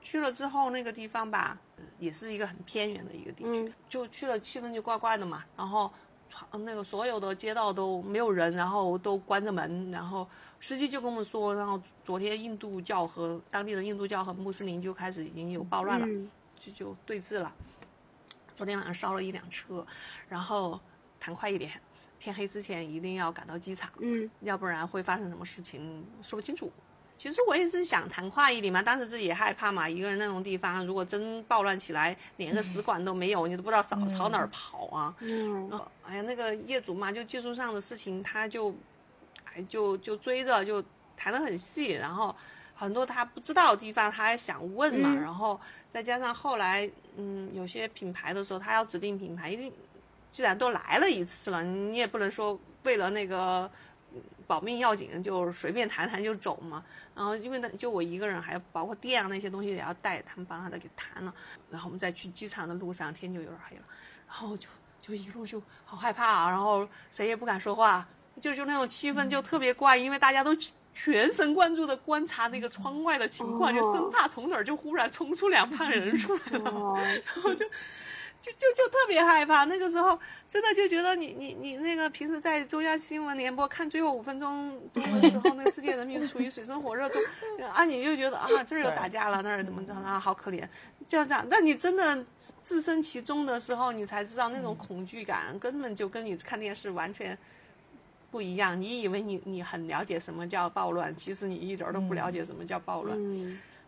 [0.00, 1.60] 去了之后那个地方吧，
[1.98, 5.92] 也是一个很偏远的一个地区，就去了气氛就怪怪的嘛，然后，
[6.52, 10.28] 那个所有的街道都没有人，然后都关着门，然后
[10.60, 17.52] 司机就跟我们说，然后昨天印度教和当地的印度教和穆斯林就开始已经有暴乱了，就就对峙了，
[18.54, 19.86] 昨天晚上烧了一辆车，
[20.28, 20.80] 然后
[21.18, 21.72] 谈快一点。
[22.16, 26.72] 天黑之前一定要赶到机场，嗯，要不然会发生什么事情说不清楚。
[27.24, 29.88] 其实我也是想谈快一点嘛，当时自己也害怕嘛。
[29.88, 35.16] 一个人那种地方，如果真暴乱起来，连个使馆都没有，你都不知道朝朝哪儿跑啊。
[35.20, 35.70] 嗯，
[36.06, 38.74] 哎呀，那个业主嘛，就技术上的事情，他就，
[39.46, 40.84] 哎，就就追着就
[41.16, 42.36] 谈得很细，然后
[42.74, 45.14] 很多他不知道的地方，他还想问嘛。
[45.14, 45.58] 然后
[45.90, 49.72] 再加上后来，嗯，有些品牌的时候，他要指定品牌，一定。
[50.30, 53.70] 既然都来了一次了，你也不能说为了那个
[54.46, 56.84] 保命要紧，就随便谈谈就走嘛。
[57.14, 61.32] 然后因为那就我一个人，还包括店啊那些东西也要带，他们帮他的给谈了。
[61.70, 63.82] 然后我们在去机场的路上，天就有点黑了，
[64.26, 64.68] 然后就
[65.00, 68.06] 就一路就好害怕啊，然后谁也不敢说话，
[68.40, 70.56] 就就那种气氛就特别怪，因为大家都
[70.92, 77.64] 全神贯注的观察那个窗外的情况，就生怕从哪儿就忽然冲出两帮人出来了，然后就。
[78.44, 80.18] 就就就特别害怕，那个时候
[80.50, 87.22] 真的就觉得你你你那个平时在中央新闻联播看最后五分钟钟的时候，那世界人民处于水深火热中，
[87.72, 90.60] 啊你就觉得啊这儿又打架了，那儿怎么着啊好可怜，
[91.08, 91.46] 就这样。
[91.48, 92.22] 但你真的
[92.62, 97.36] 置身其中的时候，你才知道那种恐惧感根本就跟你看电视完全
[98.30, 98.78] 不一样。
[98.78, 103.16] 你以为你你很了解什么叫暴乱，其实你一点都不了解什么叫暴乱。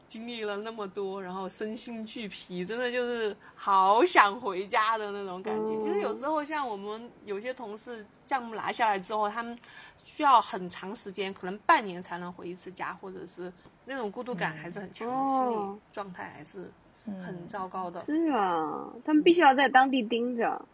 [0.09, 5.81] 经历了那么多，然后身心俱疲，真的就是好想回家的那种感觉。
[5.81, 9.59] 其实有时候像我们有些同事项目拿下来之后，他们
[10.05, 13.53] 需要很长时间，可能半年才能回一次家，或者是
[13.85, 16.71] 那种孤独感还是很强的，心理状态还是
[17.05, 18.05] 很糟糕的。
[18.05, 20.65] 是啊，他们必须要在当地盯着。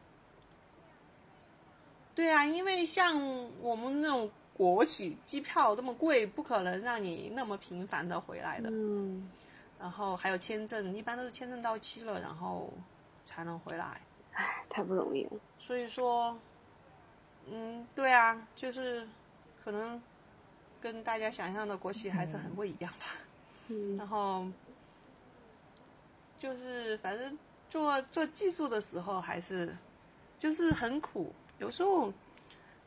[2.15, 3.19] 对啊，因为像
[3.61, 4.31] 我们那种。
[4.55, 8.69] 国企机票这么贵，不可能让你那么频繁的回来的。
[8.71, 9.31] 嗯，
[9.81, 12.71] 然后还有签证，一般都是签证到期了，然后
[13.25, 14.01] 才能回来。
[14.35, 15.31] 唉，太不容易了。
[15.59, 16.37] 所以说，
[17.47, 19.09] 嗯，对啊，就是
[19.65, 20.01] 可能
[20.81, 23.07] 跟大家想象的国企还是很不一样吧。
[23.69, 23.97] 嗯。
[23.97, 24.47] 然后
[26.39, 27.39] 就是反正
[27.71, 29.75] 做做技术的时候还是
[30.39, 32.13] 就是很苦，有时候。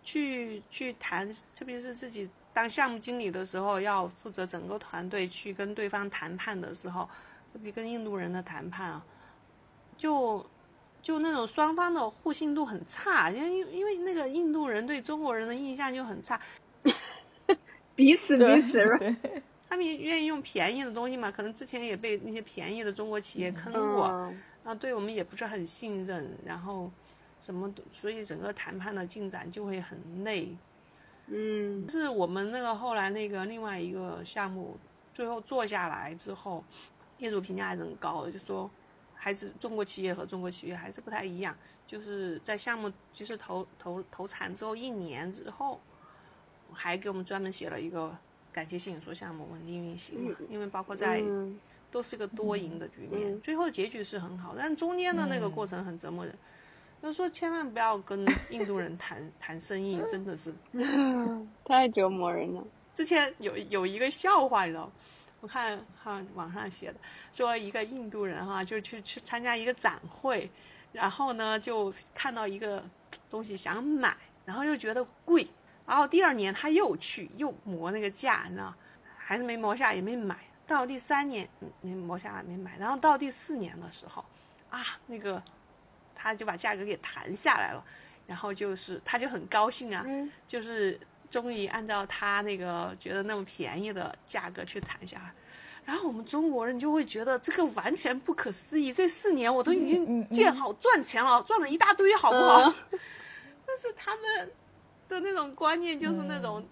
[0.06, 7.10] 去去谈，特别是自己当项目经理的时候，要负责整个团队去跟对方谈判的时候，
[7.52, 9.04] 特别跟印度人的谈判啊，
[9.98, 10.46] 就
[11.02, 16.40] 就那种双方的互信度很差，因为因为那个印度人对中国人的印象就很差，
[17.96, 19.16] 彼此彼此，
[19.68, 24.08] 他们也愿意用便宜的东西嘛，可能之前也被那些便宜的中国企业坑过，
[24.64, 26.92] 然后对我们也不是很信任，然后。
[27.46, 27.72] 什么？
[27.94, 30.50] 所以整个谈判的进展就会很累。
[31.28, 34.76] 嗯，是我们那个后来那个另外一个项目，
[35.14, 36.64] 最后做下来之后，
[37.20, 38.70] 业主评价还是很高的，就说
[39.14, 41.56] 还是中国企业和中国企业还是不太一样。
[41.86, 45.80] 就是在项目其实投投投产之后一年之后，
[46.74, 48.18] 还给我们专门写了一个
[48.52, 51.24] 感谢信，说项目稳定运行嘛，因为包括在
[51.92, 56.36] 都是一个多赢的局面，最后结局是很好，但中间的那个过程很折磨人。
[57.02, 60.52] 就说千万不要跟印度人谈谈生意， 真的是
[61.64, 62.64] 太折磨人了。
[62.96, 64.92] 之前有有一个笑话，你知道，
[65.40, 66.96] 我看哈网上写的，
[67.32, 70.50] 说一个印度人哈就去去参加一个展会，
[70.92, 72.84] 然后呢就看到一个
[73.30, 75.48] 东西想买，然后又觉得贵，
[75.86, 78.74] 然后第二年他又去又磨那个价，你知道，
[79.16, 81.48] 还是没磨下，也没买到第三年
[81.82, 84.26] 没磨下来没买，然后到第四年的时候，
[84.72, 85.44] 啊那个。
[86.16, 87.84] 他就把价格给谈下来了，
[88.26, 90.04] 然后就是他就很高兴啊，
[90.48, 91.00] 就是
[91.30, 95.34] 终于按照他那个觉得那么便宜的价格去谈下来，
[95.86, 102.74] 然后我们中国人就会觉得这个完全不可思议，这四年我都已经建好赚钱了，赚了一大堆，好不好？
[103.68, 104.52] 但是他们
[105.10, 106.66] 的那种观念就是那种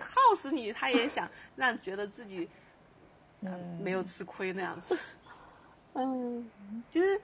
[0.00, 2.48] 耗死你，他也想 让觉得自己
[3.42, 3.78] 嗯。
[3.82, 4.98] 没有吃亏那样子，
[5.94, 6.50] 嗯，
[6.90, 7.20] 其实。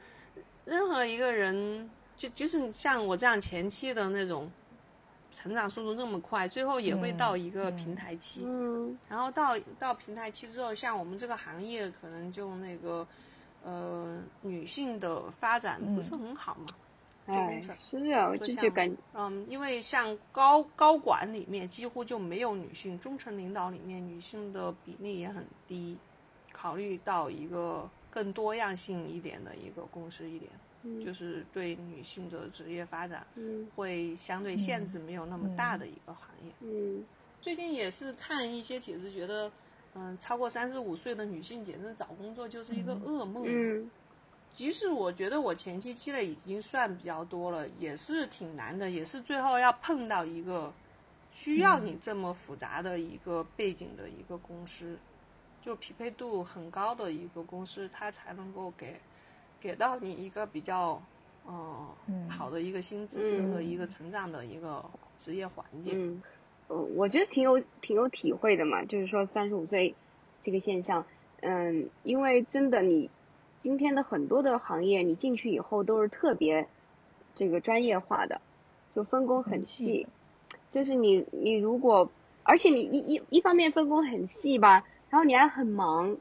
[0.64, 4.50] 任何一个人，就即使像我这样前期的那种，
[5.33, 8.42] 成长速度那么快，最后也会到一个平台期。
[8.44, 8.96] 嗯。
[9.09, 13.07] 然后到到平台期之后，像我们这个行业，可能就那个，
[13.62, 16.66] 呃，女性的发展不是很好嘛。
[17.27, 25.98] 哎，是啊，我就感嗯，因为像高高管里面几乎就没有女性，中层领导里面女性的比例也很低。
[26.53, 27.87] 考虑到一个。
[28.14, 30.53] 更多样性一点的一个公司一点，
[31.05, 33.27] 就是对女性的职业发展，
[33.74, 36.53] 会相对限制没有那么大的一个行业。
[36.61, 37.05] 嗯，
[37.42, 39.50] 最近也是看一些帖子，觉得，
[39.96, 43.42] 嗯，超过三十五岁的女性简直找工作就是一个噩梦。
[43.48, 43.90] 嗯，
[44.48, 50.72] 即使我觉得我前期积累已经算比较多了，也是挺难的，也是最后要碰到一个
[51.33, 54.96] 需要你这么复杂的一个背景的一个公司。
[55.64, 58.96] 就匹配度很高的一个公司，它才能够给
[59.58, 61.00] 给到你一个比较
[61.48, 64.85] 嗯好的一个薪资和一个成长的一个
[65.19, 66.23] 职业环境。
[66.69, 69.94] 嗯，我觉得挺有挺有体会的嘛，就是说三十五岁
[70.42, 71.06] 这个现象，
[71.40, 73.08] 嗯，因为真的你
[73.62, 76.69] 今天的很多的行业，你进去以后都是特别
[77.35, 78.42] 这个专业化的，
[78.94, 80.06] 就分工很细。
[80.69, 82.10] 就是你你如果，
[82.42, 84.85] 而且你一一一方面分工很细吧，
[85.15, 86.17] 然后你还很忙，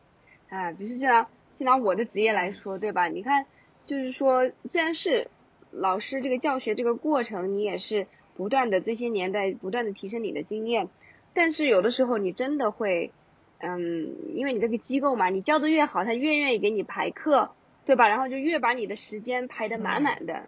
[0.49, 1.25] 啊，比如说这样，
[1.55, 3.07] 就拿我的职业来说，对吧？
[3.07, 3.47] 你看，
[3.87, 5.31] 就是说，虽然是
[5.71, 10.89] 老师这个教学这个过程，你也是不断的这些年在不断的提升你的经验，
[11.33, 13.11] 但是有的时候你真的会，
[13.57, 17.49] 嗯，因为你这个机构嘛，你教的越好，他越愿意给你排课，
[17.87, 18.07] 对吧？
[18.07, 20.47] 然后就越把你的时间排得满满的。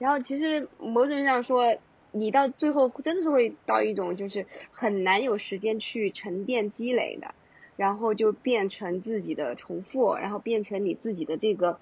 [0.00, 1.76] 然后其实某种意义上说，
[2.10, 7.32] 你到最后真的是会到一种就是很难有时间去沉淀积累的，
[7.76, 11.78] 然后就变成自己的重复，然后变成你自己的这个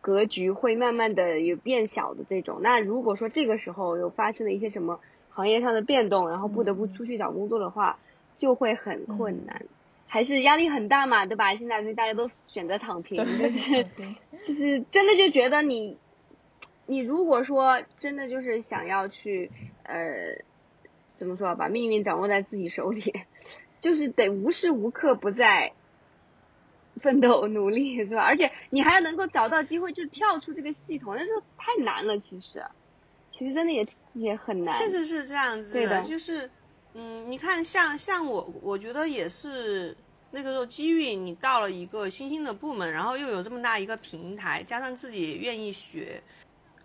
[0.00, 2.60] 格局会慢慢的有变小的这种。
[2.62, 5.00] 那如果说这个时候有发生了一些什么
[5.30, 7.98] 行业上的变动，然后不得不出去找工作的话，
[8.36, 9.64] 就会很困难，
[10.06, 11.54] 还是压力很大嘛，对吧？
[11.54, 13.86] 现在所以大家都选择躺平，就是
[14.44, 15.96] 就是真的就觉得你。
[16.88, 19.50] 你如果说真的就是想要去，
[19.82, 20.38] 呃，
[21.16, 23.12] 怎么说把命运掌握在自己手里，
[23.86, 25.72] 就是得无时无刻不在
[27.00, 28.24] 奋斗努力，是吧？
[28.24, 32.18] 而且你还要能够找到机会，就跳出这个系统，那就太难了。
[32.18, 32.60] 其实，
[33.30, 34.76] 其实真的也也很难。
[34.80, 36.50] 确实是这样子的，就是，
[36.94, 39.96] 嗯，你看，像像我，我觉得也是
[40.32, 46.20] 那个时候机遇，你到了一个新兴的部门，然后又有这么大一个平台，加上自己愿意学。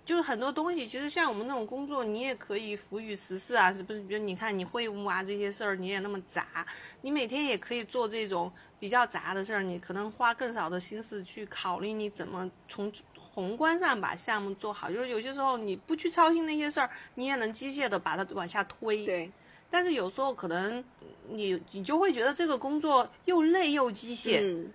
[0.03, 4.01] 就是很多东西，其实像我们那种工作，你也可以浮于实事啊，是不是？
[4.01, 6.65] 比如你看，你会务啊这些事儿，你也那么杂，
[7.01, 14.91] 你每天也可以做这种比较杂的事儿，你可能花更少的心思去考虑你怎么从宏观上把项目做好。
[14.91, 19.05] 就是有些时候你不去操心那些事儿，你也能机械的把它往下推。
[19.05, 19.31] 对。
[19.69, 20.83] 但是有时候可能
[21.29, 24.41] 你你就会觉得这个工作又累又机械。
[24.41, 24.73] 嗯。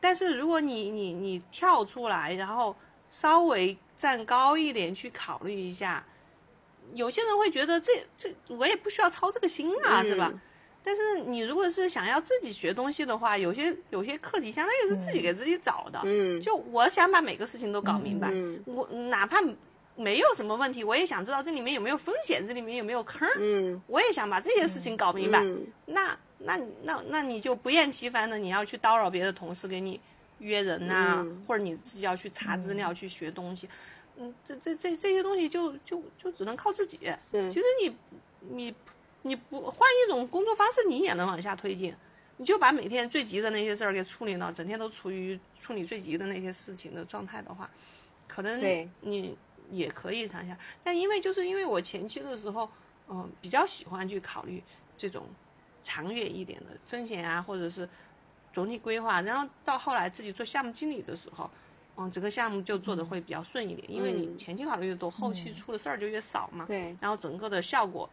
[0.00, 2.76] 但是如果你你你跳出来，然后
[3.20, 3.76] 稍微。
[3.96, 6.04] 站高一点去考虑一下，
[6.94, 10.34] 有些人会觉得这这我也不需要操这个心啊，是吧？
[10.82, 16.00] 但是你如果是想要自己学东西的话，有些有些课题相当于是自己给自己找的。
[16.04, 18.32] 嗯，就我想把每个事情都搞明白，
[18.66, 19.40] 我哪怕
[19.94, 23.28] 没有什么问题，我也想知道这里面有没有风险，这里面有没有坑。
[23.38, 25.40] 嗯，我也想把这些事情搞明白。
[25.86, 30.00] 那那那那你就不厌其烦的你要去叨扰别的同事给你。
[30.44, 33.66] 约人呐，或者你自己要去查资料去学东西，
[34.18, 36.98] 嗯，这这这这些东西就就就只能靠自己。
[37.50, 37.96] 其实你
[38.50, 38.74] 你
[39.22, 41.94] 你不换一种工作方式，你也能往下推进。
[42.36, 47.70] 你就把每天最急的那些事儿给处理了，整天都处于处理最急的那些事情的状态的话，
[48.28, 48.60] 可能
[49.00, 49.34] 你
[49.70, 50.58] 也可以谈下。
[50.82, 52.68] 但因为就是因为我前期的时候，
[53.08, 54.62] 嗯，比较喜欢去考虑
[54.98, 55.26] 这种
[55.82, 57.88] 长远一点的风险啊，或者是。
[58.54, 61.50] 总体规划，然后到后来自己做项目经理的时候，
[61.96, 66.64] 嗯，整个项目就做的会比较顺一点，因为你前期考虑的多，后期出的事儿就越少嘛。
[66.66, 66.96] 对。
[67.00, 68.08] 然后整个的效果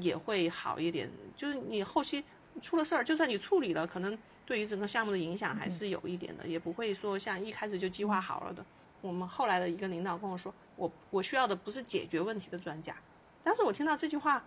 [0.00, 2.24] 也会好一点，就是你后期
[2.62, 8.64] 出了事儿，就算你处理了，可能对于整个项目的影响还是有一点的，也不会说像一开始就计划好了的。
[9.02, 12.96] 我们后来的一个领导跟我说，我我需要的不是解决问题的专家。
[13.44, 14.42] 当时我听到这句话，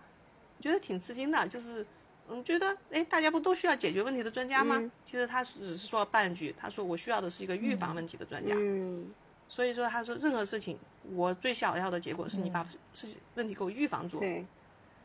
[0.60, 1.86] 觉得挺吃惊的，就是。
[2.28, 4.82] 嗯，觉得哎，大家不都需要解决问题的专家吗？
[5.04, 8.52] 其实他只是说了半句，他说我需要的是一个预防问题的专家。
[8.56, 9.10] 嗯，
[9.48, 10.76] 所以说他说任何事情，
[11.14, 14.44] 我最想要的结果是你把事情问题给我预防住，对，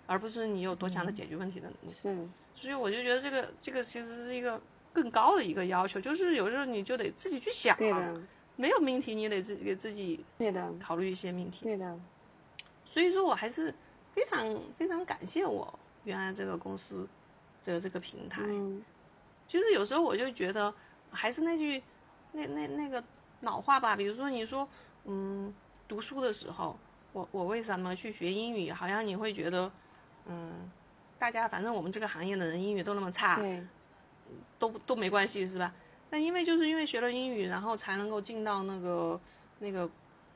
[0.07, 1.91] 而不是你有多强的解决问题的能力。
[1.91, 2.15] 是，
[2.55, 4.59] 所以我就觉得这个这个其实是一个
[4.91, 7.77] 更高的一个要求，就是有时候你就得自己去想，
[8.55, 10.73] 没有命题你得自己给自己对的。
[10.79, 11.99] 考虑一些命题，对的。
[12.83, 13.73] 所以说我还是
[14.13, 14.45] 非常
[14.77, 17.07] 非常感谢我原来这个公司。
[17.63, 18.41] 的这个平台，
[19.47, 20.73] 其实有时候我就觉得，
[21.11, 21.79] 还是那句，
[22.31, 23.03] 那那那个
[23.41, 23.95] 老话吧。
[23.95, 24.67] 比如说你说，
[25.05, 25.53] 嗯，
[25.87, 26.75] 读书的时候，
[27.13, 28.71] 我我为什么去学英语？
[28.71, 29.71] 好像你会觉得，
[30.25, 30.71] 嗯，
[31.19, 33.39] 大家反正我们这个行业的人英语都那么差，
[34.57, 35.71] 都都没关系是吧？
[36.09, 39.21] 那因为就是因为学了英语，然后才能够进到那个
[39.59, 39.87] 那个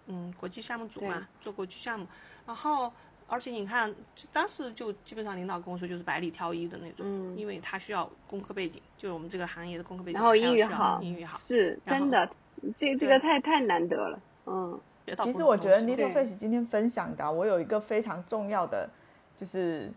[0.06, 2.06] 嗯国际项目组嘛，做国际项目，
[2.46, 2.94] 然后。
[3.28, 3.94] 而且你看，
[4.32, 12.30] 当时就基本上领导跟我说，就是百里挑一的那种，因为他需要工科背景，就是我们这个行业的工科背景，然后英语好，英语好，是真的，
[12.76, 14.80] 这这个太太难得了，嗯。
[15.20, 18.90] 其实我觉得 Little Face 今天分享的，我有一个非常重要的，
[19.38, 19.92] 就是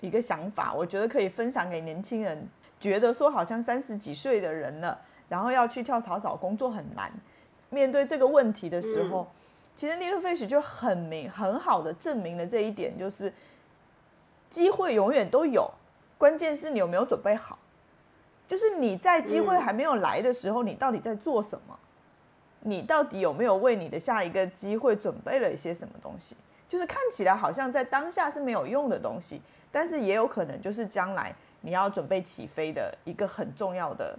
[0.00, 2.48] 一个想法，我觉得可以分享给年轻人，
[2.80, 7.12] 觉得说好像三十几岁的人了，然后要去跳槽找工作很难，
[7.68, 9.26] 面对这个问题的时候。
[9.76, 13.32] 其实 Little Fish 就很明很好的证明了这一点，就是
[14.48, 15.70] 机会永远都有，
[16.16, 17.58] 关键是你有没有准备好。
[18.46, 21.78] 就是你在机会还没有来的时候，你到底在做什么？
[22.60, 26.36] 你到底有没有为你的下一个机会准备了一些什么东西？
[26.68, 34.18] 就是看起来好像在当下是没有用的东西，但是也有可能就是将来你要准备起飞的一个很重要的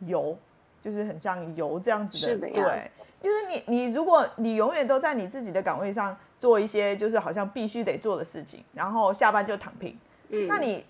[0.00, 0.36] 油，
[0.82, 2.90] 就是很像油这样子是的对，
[3.20, 9.98] 就是你你如果你永远都在你自己的岗位上做一些就是好像必须得做的事情，然后下班就躺平，
[10.28, 10.84] 嗯，那你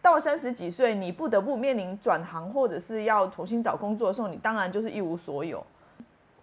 [0.00, 5.64] 到三十几岁，你不得不面临转行或者是要重新找工作的时候，你当然就是一无所有。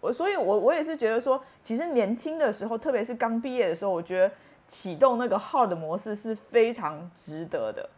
[0.02, 4.32] 我所以我，我也是觉得说，其实年轻的时候，特别是刚毕业的时候，我觉得
[4.66, 7.90] 启动那个 hard 模式是非常值得的，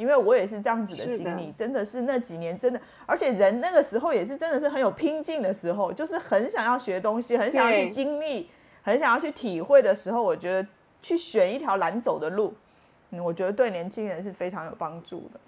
[0.00, 8.48] 因为我也是这样子的经历，真的是那几年真的，而且人那个时候也是真的是很有拼劲的时候，就是很想要学东西，很想要去对经历，
[8.82, 10.66] 很想要去体会的时候，我觉得
[11.02, 12.54] 去选一条难走的路，
[13.10, 15.40] 嗯，我觉得对年轻人是非常有帮助的。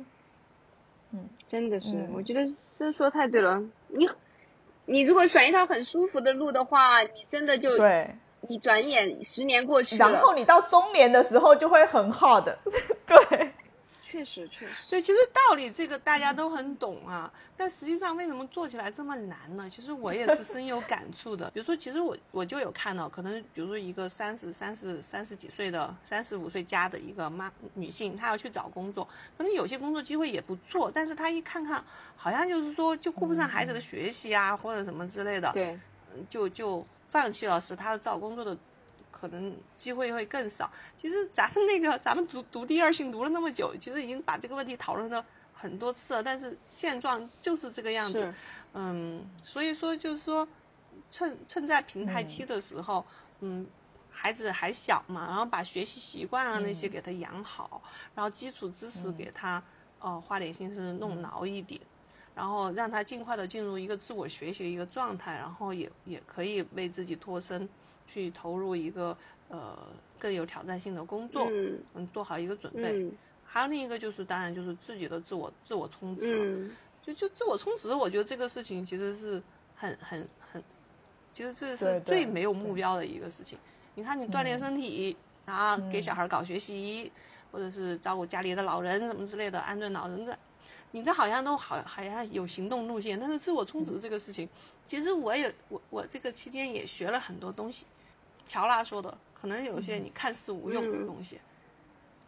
[1.48, 2.10] 真的是，嗯。
[2.14, 2.46] 我觉得
[2.76, 3.62] 真说太对了。
[3.88, 4.06] 你
[4.84, 12.54] 你如果选一条很舒服的路的话，你真的就对，你转眼十年过去了，然后你到中年的时候就会很 hard，
[13.06, 13.52] 对，
[14.12, 19.66] 确实确实，对，其实道理这个大家都很懂啊，但实际上为什么做起来这么难呢？
[19.74, 21.48] 其实我也是深有感触的。
[21.54, 29.08] 比如说，其实我我就有看到，可能比如说一个三十三十三十几岁的三十五岁加的一个妈女性，她要去找工作，
[29.38, 31.82] 可能有些工作机会也不错，但是她一看看，
[32.14, 35.80] 好像就是说就顾不上孩子的学习啊，或者什么之类的，对，
[36.28, 38.54] 就就放弃了，使他找工作的
[39.22, 40.68] 可能机会会更少。
[41.00, 48.34] 其实咱们那个 咱们读读第二性读了那么久，其实已经把这个问题讨论了很多次了，但是现状就是这个样子。
[48.74, 50.46] 嗯，所以说就是说，
[51.08, 53.06] 趁趁在平台期的时候，
[53.38, 53.64] 嗯。
[54.14, 57.80] 孩子还小嘛，然后把学习习惯啊那些给他养好，
[58.14, 59.62] 然后基础知识给他，
[60.00, 61.80] 呃，花点心思弄牢一点，
[62.34, 67.66] 然后让他尽快的进入一个自我学习的一个状态，然后也也可以为自己脱身，
[68.12, 69.16] 去投入一个
[69.48, 69.78] 呃
[70.18, 72.92] 更有挑战性的工作，嗯嗯，做好一个准备。
[72.92, 73.12] 嗯
[73.44, 76.42] 还有另一个就是，当然就是自己的自我自我充值了。
[76.42, 76.70] 嗯，
[77.02, 79.42] 就就自我充值，我觉得这个事情其实是
[79.76, 80.62] 很很很，
[81.34, 83.58] 其实这是最没有目标的一个事情。
[83.94, 87.12] 你看，你锻炼身体，然后给小孩搞学习，
[87.50, 90.38] 或者是照顾家里的老人什么之类的，安顿老人的，
[90.92, 93.20] 你这好像都好好像有行动路线。
[93.20, 94.48] 但是自我充值这个事情，
[94.88, 97.84] 其实我也我我这个期间也学了很多东西。
[98.52, 101.40] 乔拉说的，可能有些你看似无用的东西，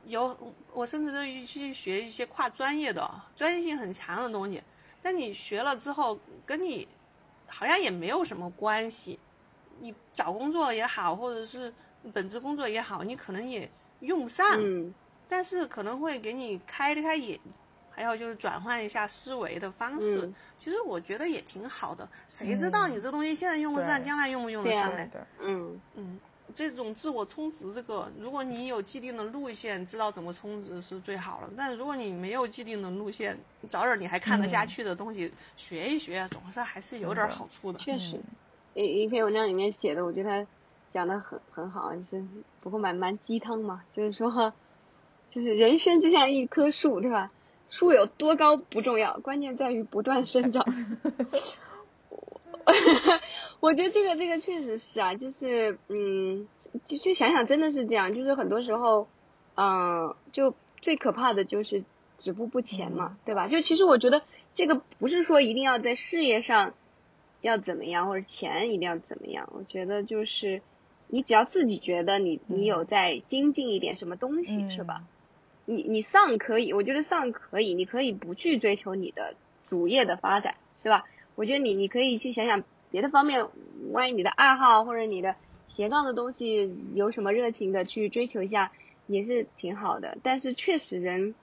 [0.07, 0.35] 有
[0.73, 3.07] 我甚至都去学一些跨专业的、
[3.37, 4.63] 专业性很强的东西，
[5.03, 6.89] 但你学了之后，跟你
[7.47, 9.19] 好像也没有什么关系。
[9.81, 11.71] 你找工作也好，或者是
[12.15, 13.71] 本职工作也好，你可能也
[14.01, 14.95] 用不上，嗯，
[15.29, 17.39] 但是可能会给你开开眼，
[17.95, 20.27] 还有就是转换一下思维的方式。
[20.27, 22.09] 嗯其实我觉得也挺好的。
[22.29, 25.09] 谁知道你这东西现在用不上，对将来用不用得上呢？
[25.41, 26.19] 嗯，嗯，
[26.55, 31.51] 这种自我充值，这个如果你有既定的路线，知道怎么充值是最好了。
[31.57, 33.37] 但如果你没有既定的路线，
[33.69, 37.79] 找点你还看得下去的东西、学一学，总是还是有点好处的。
[37.81, 38.19] 确实，
[38.75, 40.51] 一一篇文章里面写的，我觉得他
[40.93, 42.25] 讲的很很好，就是
[42.61, 44.53] 不过蛮蛮鸡汤嘛，就是说，
[45.29, 47.33] 就是人生就像一棵树，对吧？
[47.69, 50.65] 树有多高不重要，关键在于不断生长。
[53.61, 56.49] 我觉得这个这个确实是啊，就是嗯，
[56.85, 59.09] 就就想想真的是这样，就是很多时候，
[59.55, 61.85] 嗯、就最可怕的就是
[62.19, 63.49] 止步不前嘛，对吧？
[63.49, 64.23] 就其实我觉得
[64.55, 66.75] 这个不是说一定要在事业上
[67.41, 70.63] 要怎么样，或者钱一定要怎么样，我觉得就是
[71.09, 75.03] 你只要自己觉得你你有在精进一点什么东西，嗯是吧？
[75.67, 79.35] 你你丧可以，我觉得丧可以，你可以不去追求你的
[79.67, 81.05] 主业的发展，是吧？
[81.35, 83.47] 我觉得你你可以去想想别的方面，
[83.93, 85.35] 关于你的爱好或者你的
[85.67, 88.71] 斜杠的东西有什么热情的去追求一下，
[89.07, 90.19] 也是挺好的。
[90.23, 91.35] 但是确实人，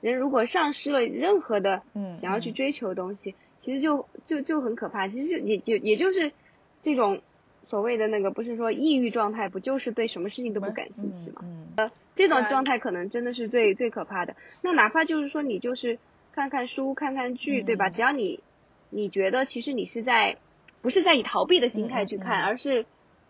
[0.00, 5.08] 人如果丧失了任何的嗯想要去追求的东西，其实就就就很可怕。
[5.08, 6.32] 其实也就也就是
[6.80, 7.20] 这种
[7.68, 11.42] 所谓的那个，不是说抑郁状态，不就是对什么事情都不感兴趣吗？
[11.42, 14.36] 嗯嗯这种状态可能真的是最最可怕的。
[14.62, 15.98] 那哪怕就是说你就是
[16.32, 17.88] 看看书、看看剧，对吧？
[17.88, 18.40] 嗯只要你
[18.90, 20.36] 你觉得其实你是在
[20.80, 22.86] 不是在以逃避的心态去看，而是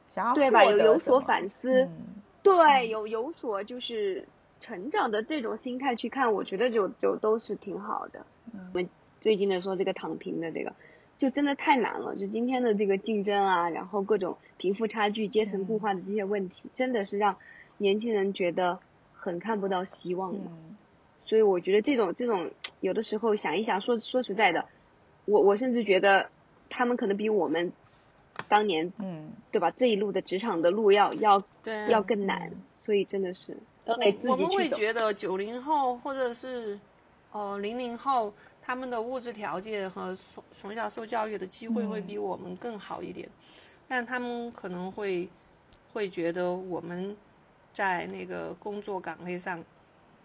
[0.09, 0.65] 想要对吧？
[0.65, 1.91] 有有所反思，嗯
[2.43, 4.27] 对，有有所就是
[4.61, 8.27] 成长的这种心态去看，我觉得就就都是挺好的。
[8.53, 8.89] 嗯我们
[9.23, 10.75] 最近的说这个躺平的这个，
[11.19, 12.15] 就真的太难了。
[12.17, 17.37] 就今天的这个竞争啊，然后各种贫富差距、阶层固化的这些问题，真的是让
[17.79, 18.79] 年轻人觉得
[19.15, 20.41] 很看不到希望了。
[20.47, 20.77] 嗯
[21.27, 22.51] 所以我觉得这种这种
[22.81, 24.67] 有的时候想一想，说说实在的，
[25.25, 26.29] 我我甚至觉得
[26.69, 27.73] 他们可能比我们
[28.47, 33.57] 当年嗯，对吧这一路的职场的路要要对，要更难，所以真的是
[33.87, 34.45] 我们己。
[34.45, 36.79] 会觉得九零后或者是
[37.33, 38.35] 呃零零后，
[38.67, 43.29] 他们的物质条件和从从小受教育的机会会比我们更好一点，
[43.87, 45.29] 但他们可能会
[45.93, 47.15] 会觉得我们
[47.75, 49.63] 在那个工作岗位上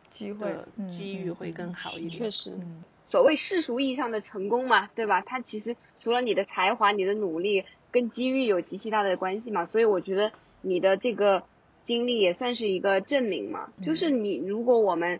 [0.09, 0.55] 机会
[0.89, 2.11] 机遇会更好一点。
[2.11, 5.19] 确实，嗯所谓世俗意义上的成功嘛，对吧？
[5.21, 9.65] 它其实除了你的才华、你的努力，跟机遇有极其大的关系嘛。
[9.65, 10.31] 所以我觉得
[10.61, 11.43] 你的这个
[11.81, 13.73] 经历也算是一个证明嘛。
[13.81, 15.19] 就是你如果我们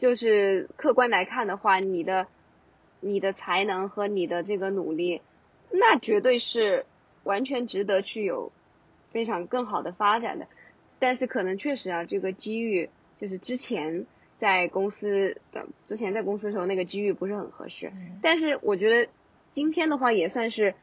[0.00, 2.26] 就是客观来看的话，你的
[3.00, 5.20] 你的才能和你的这个努力，
[5.70, 6.86] 那绝对是
[7.22, 8.50] 完全值得去有
[9.12, 10.48] 非常更好的发展的。
[10.98, 12.88] 但是可能确实啊，这个机遇
[13.20, 14.06] 就是之前
[14.38, 17.92] 在公司的之前在公司的时候那个机遇不是很合适。
[18.22, 19.10] 但是我觉得
[19.52, 20.74] 今天的话也算是，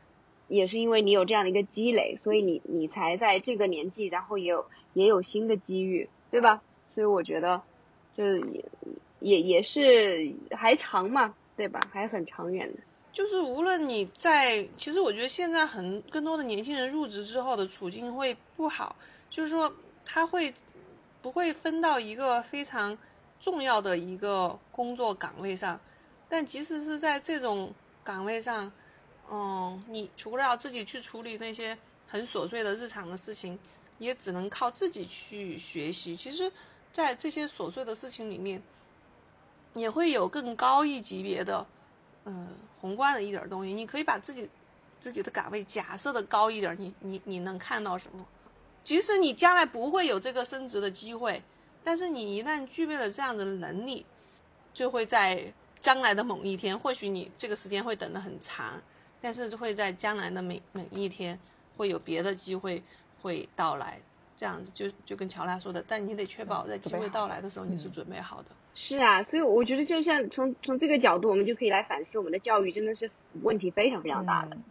[0.48, 6.62] 也是因为你有这样的一个积累，所以你你才在这个年纪，然后也有也有新的机遇，对吧？
[6.94, 7.64] 所以我觉得
[8.16, 8.66] 这也
[9.20, 11.80] 也也是还长嘛，对吧？
[11.92, 12.80] 还很长远的。
[13.12, 18.96] 就是无论你在，其实我觉得现在很更多的年轻人入职之后的处境会不好，
[19.30, 19.74] 就是说
[20.06, 20.54] 他会
[21.22, 22.96] 不会分到一个非常
[23.40, 25.80] 重要的一个工作岗位上，
[26.30, 28.72] 但即使是在这种岗位上，
[29.32, 31.76] 嗯，你除了要自己去处理那些
[32.08, 33.58] 很琐碎的日常的事情，
[33.98, 36.16] 也只能靠自己去学习。
[36.16, 36.52] 其实，
[36.94, 38.62] 在这些琐碎的事情里面，
[39.80, 41.66] 也会有更高一级别的。
[42.26, 42.48] 嗯，
[42.82, 44.50] 宏观的一点东西，你可以把自己
[45.00, 48.26] 自己的岗位假设的高一点，你你你能看到什么？
[48.84, 51.42] 即使你将来不会有这个升职的机会，
[51.84, 54.06] 但是你一旦具备了这样的能力，
[54.74, 58.82] 就会在将来的某一天，或许你这个时间会等得很长，
[59.22, 61.40] 但是会在将来的每每一天
[61.78, 62.84] 会有别的机会
[63.22, 64.00] 会到来。
[64.38, 68.50] 这样子就就跟乔拉说的，但你得确保在机会到来的时候你是准备好的。
[68.80, 73.10] 是啊，所以我觉得就像从从这个角度，我们就可以来反思我们的教育真的是
[73.42, 74.64] 问题非常非常大的，嗯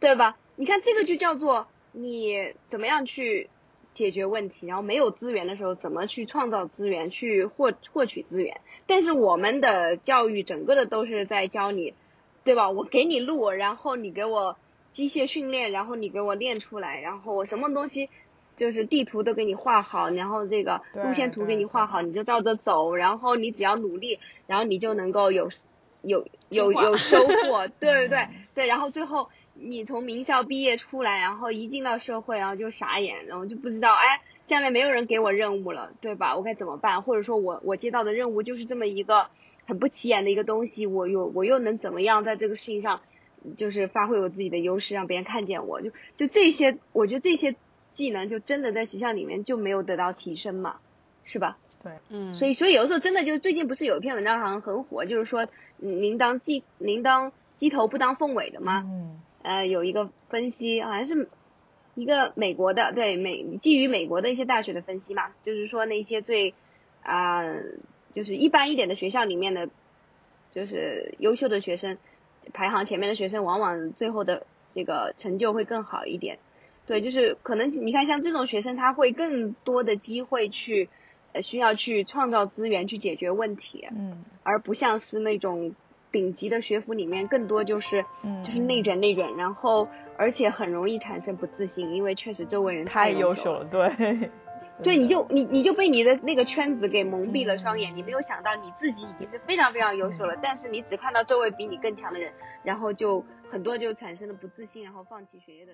[0.00, 0.38] 对吧？
[0.56, 3.50] 你看这个就叫做你怎么样去
[3.92, 8.62] 解决问题，然后没有资源的时候怎么去创造资源，去获获取资源。
[8.86, 11.92] 但是我们的教育整个的都是在教你，
[12.44, 12.70] 对吧？
[12.70, 14.56] 我给你路，然后你给我
[14.92, 18.08] 机械训练，然后你给我练出来，然后我什么东西。
[18.60, 25.48] 就是地图都给你画好，然后这个路线图给你画好，你就照着走，然后你只要努力，然后你就能够有
[26.02, 36.36] 有有有收获， 对对对对，然后最后你从名校毕业出来，然后一进到社会，然后就傻眼，然后就不知道哎，下面没有人给我任务了，对吧？
[36.36, 37.00] 我该怎么办？
[37.00, 39.28] 或者说我我接到的任务就是这么一个
[39.66, 43.00] 很不起眼的一个东西，我又我又能怎么样在这个事情上，
[43.56, 47.56] 就是发挥我自己的优势，让别人看见我，就就这些，我觉得这些。
[47.94, 50.76] 技能就真的在学校里面就没有得到提升嘛，
[51.24, 51.58] 是吧？
[51.82, 55.46] 对，嗯，所以所以有的时候真的就最近不是有一篇文章好像很火，就是说
[55.78, 58.84] 您当鸡您当鸡头不当凤尾的吗？
[58.86, 61.28] 嗯，呃，有一个分析好像是
[61.94, 66.54] 一个美国的，对美基于美国的一些大学的分析嘛，就是说那些最
[67.02, 67.62] 啊、呃、
[68.12, 69.70] 就是一般一点的学校里面的，
[70.50, 71.96] 就是优秀的学生，
[72.52, 76.38] 排行前面的学生，往往最后的这个成就会更好一点。
[76.90, 80.88] 对，就是可能你看，像这种学生，他会更多的机会去，
[81.32, 85.72] 呃，需要去创造资源去解决问题，嗯，而不像是那种
[86.10, 94.30] 顶级的学府里面，更多就是，嗯就是内卷内卷，然后而且很容易产生不自信，因为确实周围人太优优秀了，对，
[94.82, 102.32] 对， 你就你你就被你的那个圈子给蒙蔽了双眼，你没有想到你自己已经是非常非常优秀了，但是你只看到周围比你更强的人，
[102.64, 105.72] 然后就很多就产生了不自信，然后放弃学业的。